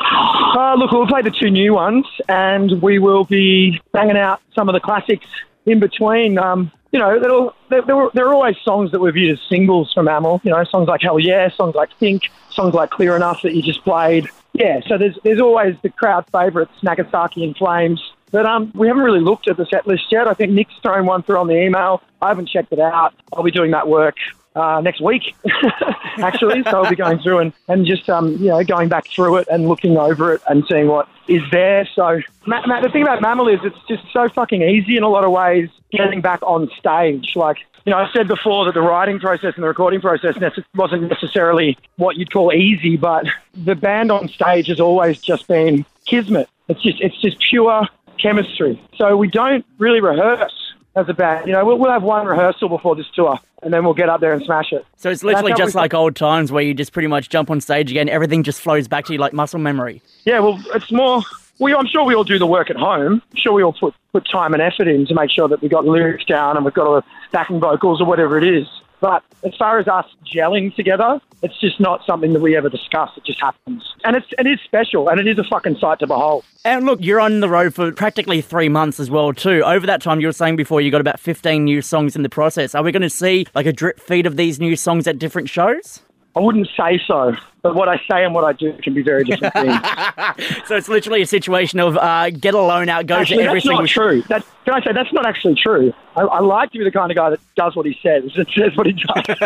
[0.56, 4.68] Uh, look, we'll play the two new ones, and we will be banging out some
[4.68, 5.26] of the classics
[5.70, 6.38] in between.
[6.38, 7.20] Um, you know,
[7.68, 10.40] there, were, there are always songs that were viewed as singles from Mammal.
[10.42, 13.62] You know, songs like Hell Yeah, songs like Think, songs like Clear Enough that you
[13.62, 14.28] just played.
[14.54, 18.02] Yeah, so there's there's always the crowd favourites, Nagasaki and Flames.
[18.30, 20.26] But um, we haven't really looked at the set list yet.
[20.26, 22.02] I think Nick's thrown one through on the email.
[22.20, 23.14] I haven't checked it out.
[23.32, 24.16] I'll be doing that work
[24.58, 25.34] uh, next week,
[26.18, 26.62] actually.
[26.64, 29.48] so I'll be going through and, and just um, you know going back through it
[29.50, 31.88] and looking over it and seeing what is there.
[31.94, 35.08] So Ma- Ma- the thing about Mammal is it's just so fucking easy in a
[35.08, 37.32] lot of ways getting back on stage.
[37.36, 40.36] Like you know, I said before that the writing process and the recording process
[40.74, 45.86] wasn't necessarily what you'd call easy, but the band on stage has always just been
[46.04, 46.48] kismet.
[46.68, 47.86] It's just it's just pure
[48.20, 48.80] chemistry.
[48.96, 50.67] So we don't really rehearse
[50.98, 51.46] as a band.
[51.46, 54.20] You know, we'll, we'll have one rehearsal before this tour, and then we'll get up
[54.20, 54.84] there and smash it.
[54.96, 57.90] So it's literally just like old times where you just pretty much jump on stage
[57.90, 58.08] again.
[58.08, 60.02] Everything just flows back to you like muscle memory.
[60.24, 61.22] Yeah, well, it's more.
[61.58, 63.22] We, I'm sure we all do the work at home.
[63.32, 65.68] I'm sure we all put, put time and effort in to make sure that we
[65.68, 68.68] got the lyrics down and we've got all the backing vocals or whatever it is.
[69.00, 73.10] But as far as us gelling together, it's just not something that we ever discuss.
[73.16, 76.06] It just happens, and it's it is special, and it is a fucking sight to
[76.06, 76.44] behold.
[76.64, 79.62] And look, you're on the road for practically three months as well, too.
[79.64, 82.28] Over that time, you were saying before you got about 15 new songs in the
[82.28, 82.74] process.
[82.74, 85.48] Are we going to see like a drip feed of these new songs at different
[85.48, 86.02] shows?
[86.38, 89.24] I wouldn't say so, but what I say and what I do can be very
[89.24, 89.76] different things.
[90.66, 93.56] So it's literally a situation of uh, get a loan out, go actually, to every
[93.58, 94.22] that's single not true.
[94.28, 95.92] That, can I say that's not actually true?
[96.14, 98.48] I, I like to be the kind of guy that does what he says, that
[98.50, 99.38] says what he does.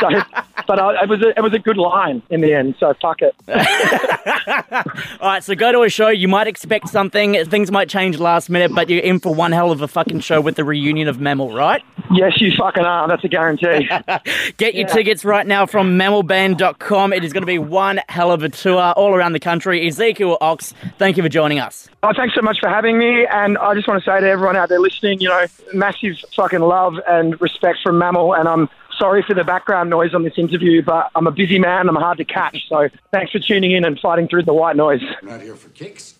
[0.00, 0.22] so,
[0.66, 2.74] but I, it was a, it was a good line in the end.
[2.80, 3.34] So fuck it.
[5.20, 6.08] All right, so go to a show.
[6.08, 7.44] You might expect something.
[7.44, 10.40] Things might change last minute, but you're in for one hell of a fucking show
[10.40, 11.82] with the reunion of Mammal, right?
[12.14, 13.08] Yes, you fucking are.
[13.08, 13.88] That's a guarantee.
[14.56, 14.94] Get your Yeah.
[14.94, 17.12] tickets right now from mammalband.com.
[17.12, 19.86] It is going to be one hell of a tour all around the country.
[19.86, 21.88] Ezekiel Ox, thank you for joining us.
[22.02, 23.26] Oh, thanks so much for having me.
[23.26, 26.60] And I just want to say to everyone out there listening, you know, massive fucking
[26.60, 28.34] love and respect from Mammal.
[28.34, 31.88] And I'm sorry for the background noise on this interview, but I'm a busy man.
[31.88, 32.68] I'm hard to catch.
[32.68, 35.00] So thanks for tuning in and fighting through the white noise.
[35.22, 36.14] We're not here for kicks.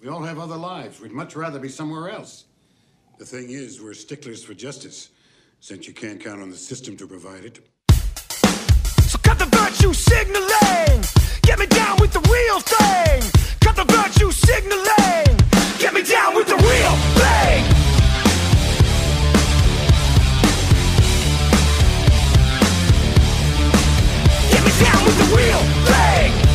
[0.00, 1.00] We all have other lives.
[1.00, 2.44] We'd much rather be somewhere else.
[3.18, 5.10] The thing is, we're sticklers for justice,
[5.60, 7.60] since you can't count on the system to provide it.
[9.02, 11.04] So cut the virtue signaling.
[11.42, 13.22] Get me down with the real thing.
[13.60, 15.36] Cut the virtue signaling.
[15.78, 17.64] Get me down with the real thing.
[24.52, 26.47] Get me down with the real thing.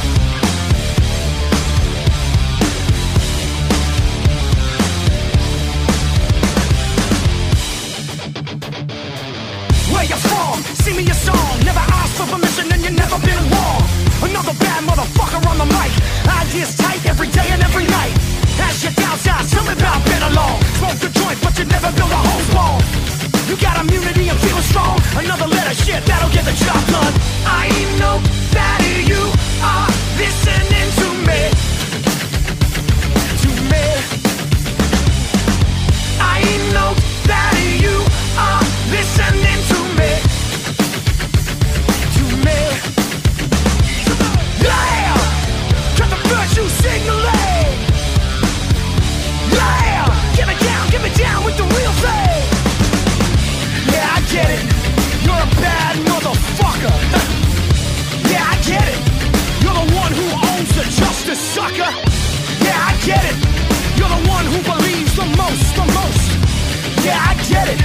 [10.04, 10.60] Where you from?
[10.84, 11.64] Sing me a song.
[11.64, 13.80] Never asked for permission and you never been wrong.
[14.20, 15.92] Another bad motherfucker on the mic.
[16.28, 18.12] Ideas tight every day and every night.
[18.60, 20.60] Ask your downsides, tell me about been along.
[20.76, 22.82] Smoke the joint, but you never build a home wall.
[23.48, 25.00] You got immunity and feeling strong.
[25.16, 27.14] Another letter shit, that'll get the job done.
[27.48, 28.20] I know
[28.52, 29.13] that you
[67.50, 67.80] get it.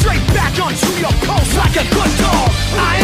[0.00, 2.50] Straight back onto your post like a good dog.
[2.78, 2.99] I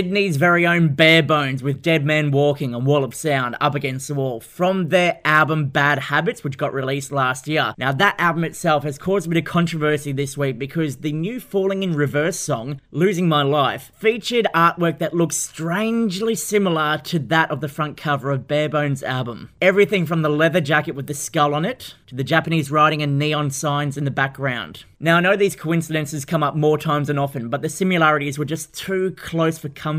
[0.00, 4.08] Sydney's very own Bare Bones with Dead Man Walking and Wall of Sound up against
[4.08, 7.74] the wall from their album Bad Habits, which got released last year.
[7.76, 11.38] Now, that album itself has caused a bit of controversy this week because the new
[11.38, 17.50] Falling in Reverse song, Losing My Life, featured artwork that looks strangely similar to that
[17.50, 19.50] of the front cover of Bare Bones' album.
[19.60, 23.18] Everything from the leather jacket with the skull on it to the Japanese writing and
[23.18, 24.86] neon signs in the background.
[24.98, 28.44] Now, I know these coincidences come up more times than often, but the similarities were
[28.46, 29.89] just too close for comfort.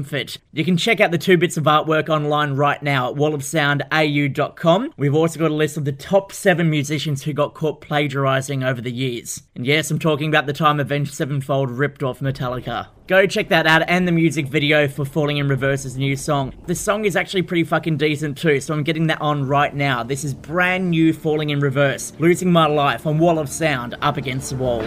[0.54, 4.94] You can check out the two bits of artwork online right now at wallofsoundau.com.
[4.98, 8.82] We've also got a list of the top seven musicians who got caught plagiarizing over
[8.82, 9.44] the years.
[9.56, 12.88] And yes, I'm talking about the time Avenged Sevenfold ripped off Metallica.
[13.08, 16.54] Go check that out and the music video for Falling in Reverse's new song.
[16.68, 20.02] The song is actually pretty fucking decent too, so I'm getting that on right now.
[20.04, 24.16] This is brand new Falling in Reverse, Losing My Life on Wall of Sound up
[24.16, 24.82] against the wall.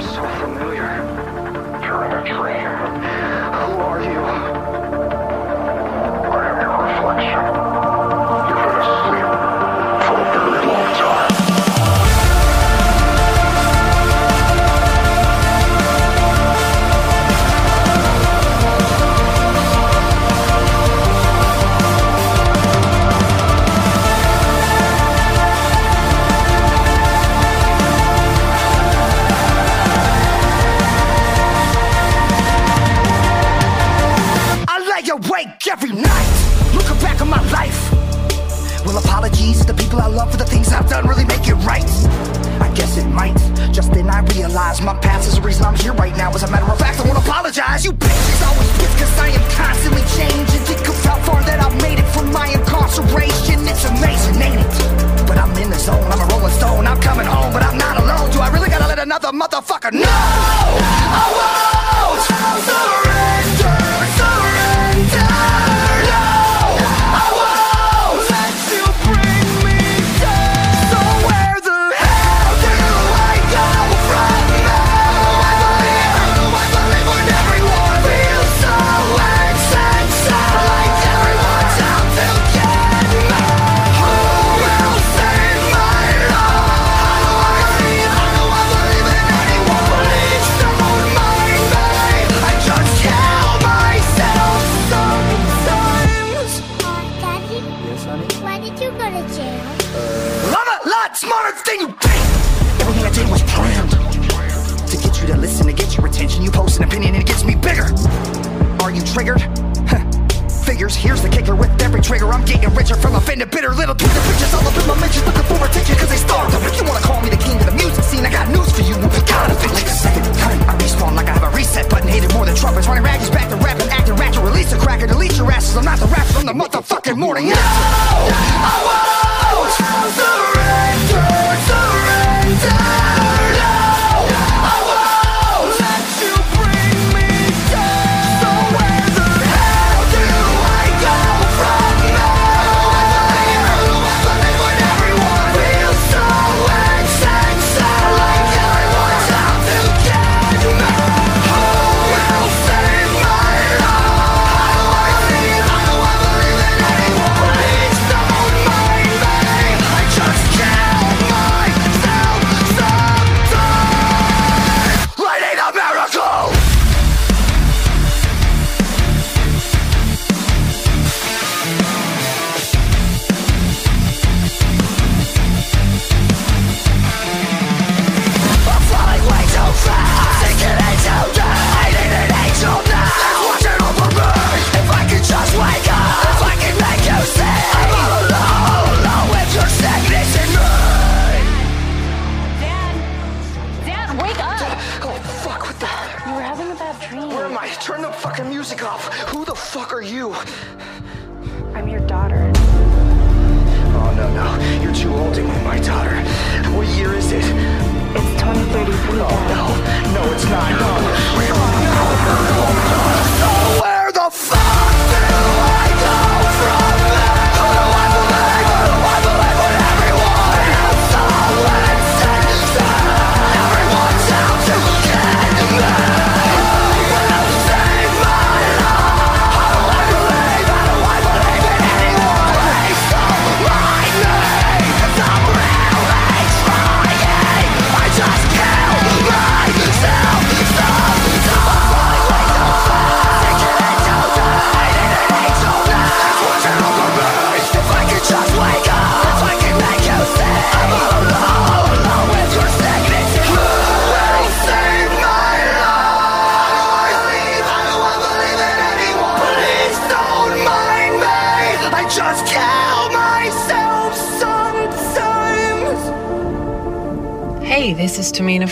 [0.00, 0.86] Seems so familiar.
[1.82, 2.67] You're in a dream.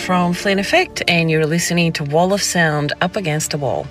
[0.07, 3.85] from Flynn Effect, and you're listening to Wall of Sound Up Against the Wall.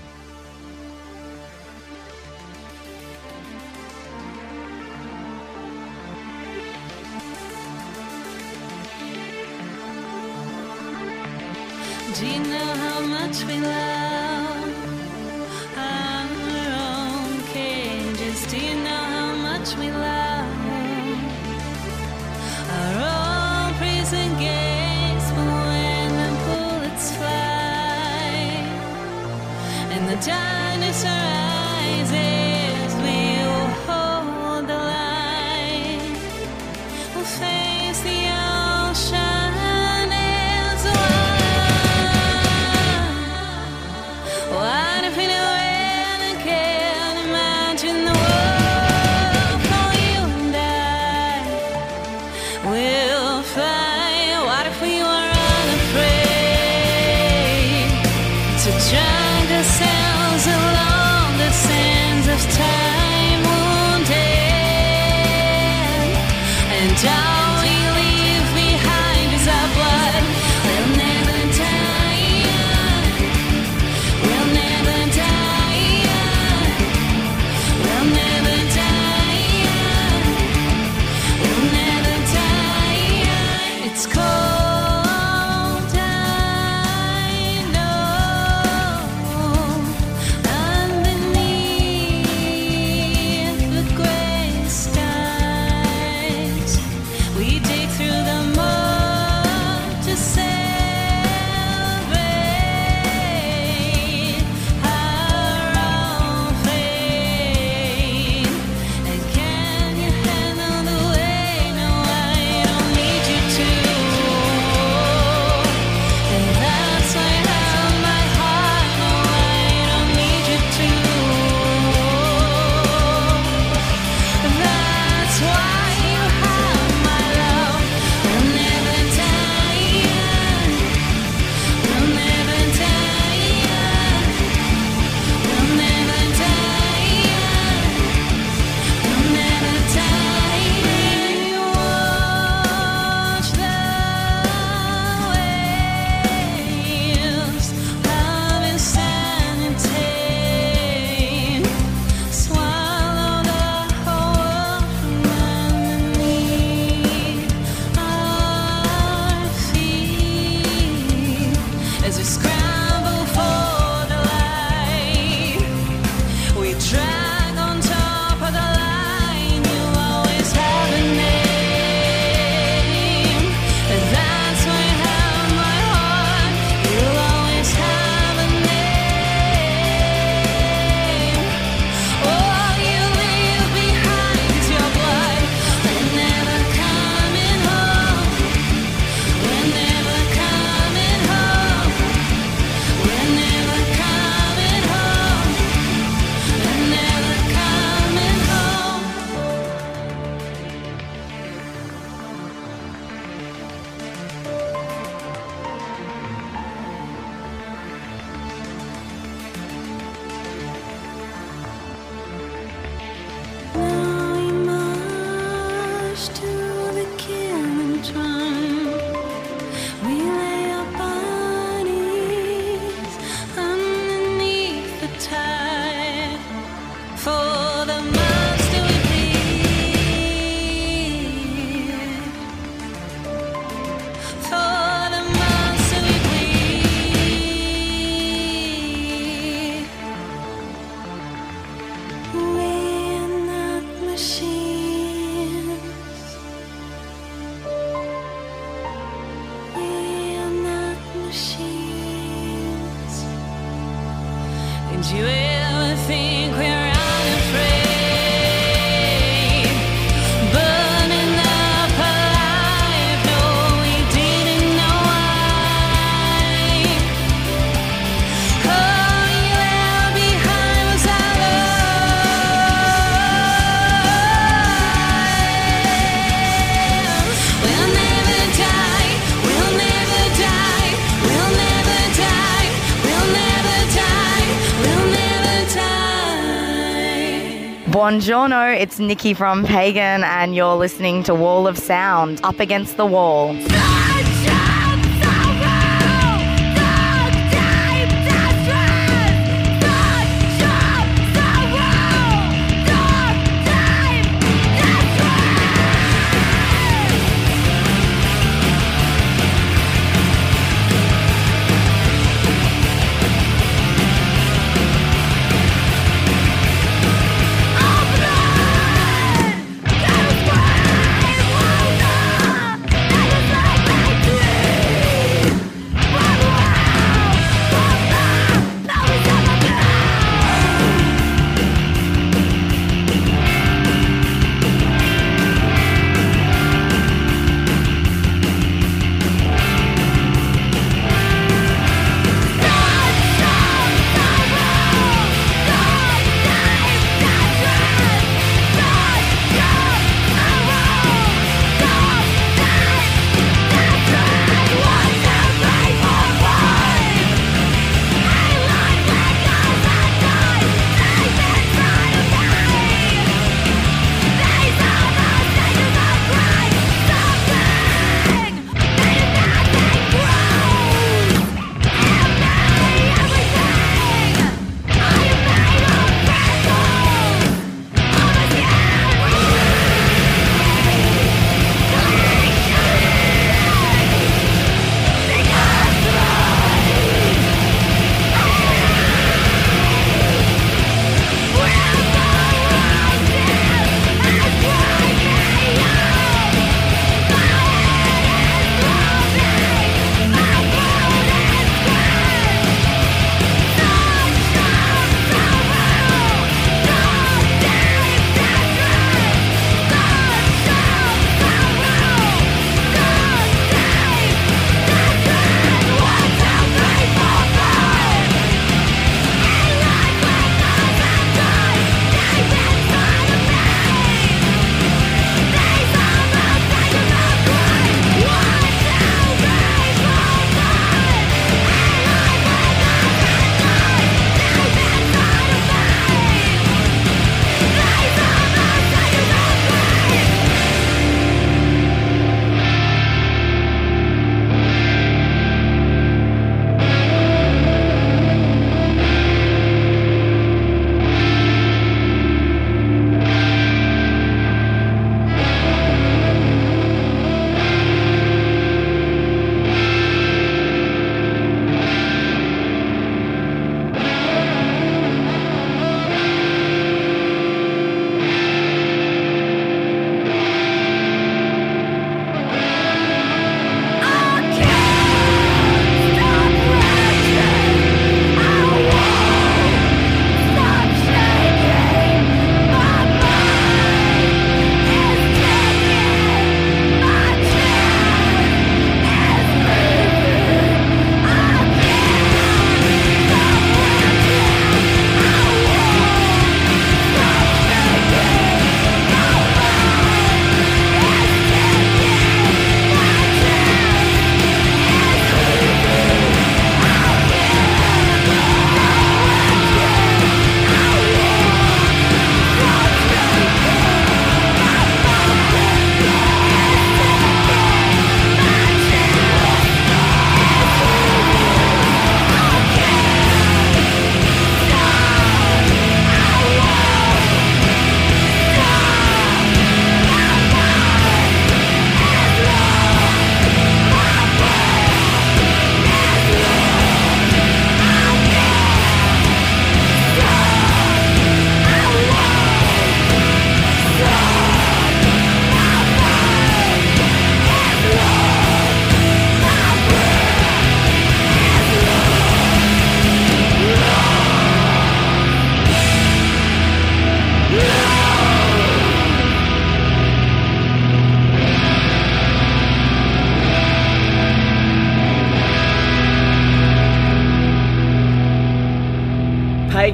[288.07, 293.05] Buongiorno, it's Nikki from Pagan, and you're listening to Wall of Sound, Up Against the
[293.05, 293.57] Wall.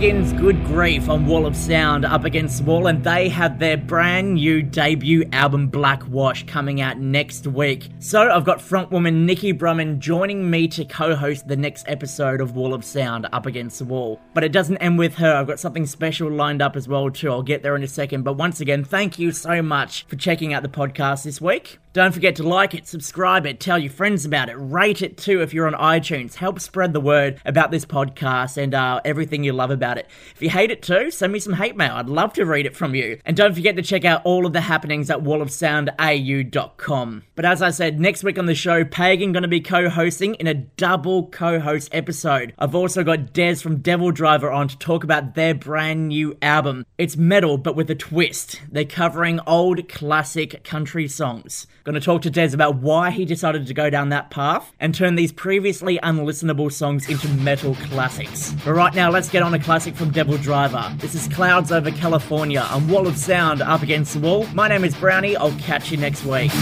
[0.03, 4.61] Good Grief on Wall of Sound up against wall, and they have their brand new
[4.61, 7.89] debut album Black Wash coming out next week.
[8.01, 12.75] So I've got frontwoman Nikki Brumen joining me to co-host the next episode of Wall
[12.75, 14.21] of Sound up against the wall.
[14.35, 15.37] But it doesn't end with her.
[15.37, 17.31] I've got something special lined up as well too.
[17.31, 18.25] I'll get there in a second.
[18.25, 21.79] But once again, thank you so much for checking out the podcast this week.
[21.93, 25.43] Don't forget to like it, subscribe it, tell your friends about it, rate it too
[25.43, 26.37] if you're on iTunes.
[26.37, 30.09] Help spread the word about this podcast and uh, everything you love about it.
[30.35, 31.93] If you hate it too, send me some hate mail.
[31.93, 33.19] I'd love to read it from you.
[33.27, 37.25] And don't forget to check out all of the happenings at wallofsoundau.com.
[37.35, 40.47] But as I said, next week on the show, Pagan going to be co-hosting in
[40.47, 42.55] a double co-host episode.
[42.59, 46.87] I've also got Dez from DevilDriver on to talk about their brand new album.
[46.97, 48.63] It's metal but with a twist.
[48.71, 51.67] They're covering old classic country songs.
[51.85, 54.95] Going to talk to Dez about why he decided to go down that path and
[54.95, 58.55] turn these previously unlistenable songs into metal classics.
[58.65, 61.01] But right now, let's get on a classic from DevilDriver.
[61.01, 64.47] This is Clouds Over California on Wall of Sound up against the wall.
[64.55, 65.37] My name is Brownie.
[65.37, 66.53] I'll catch you next week.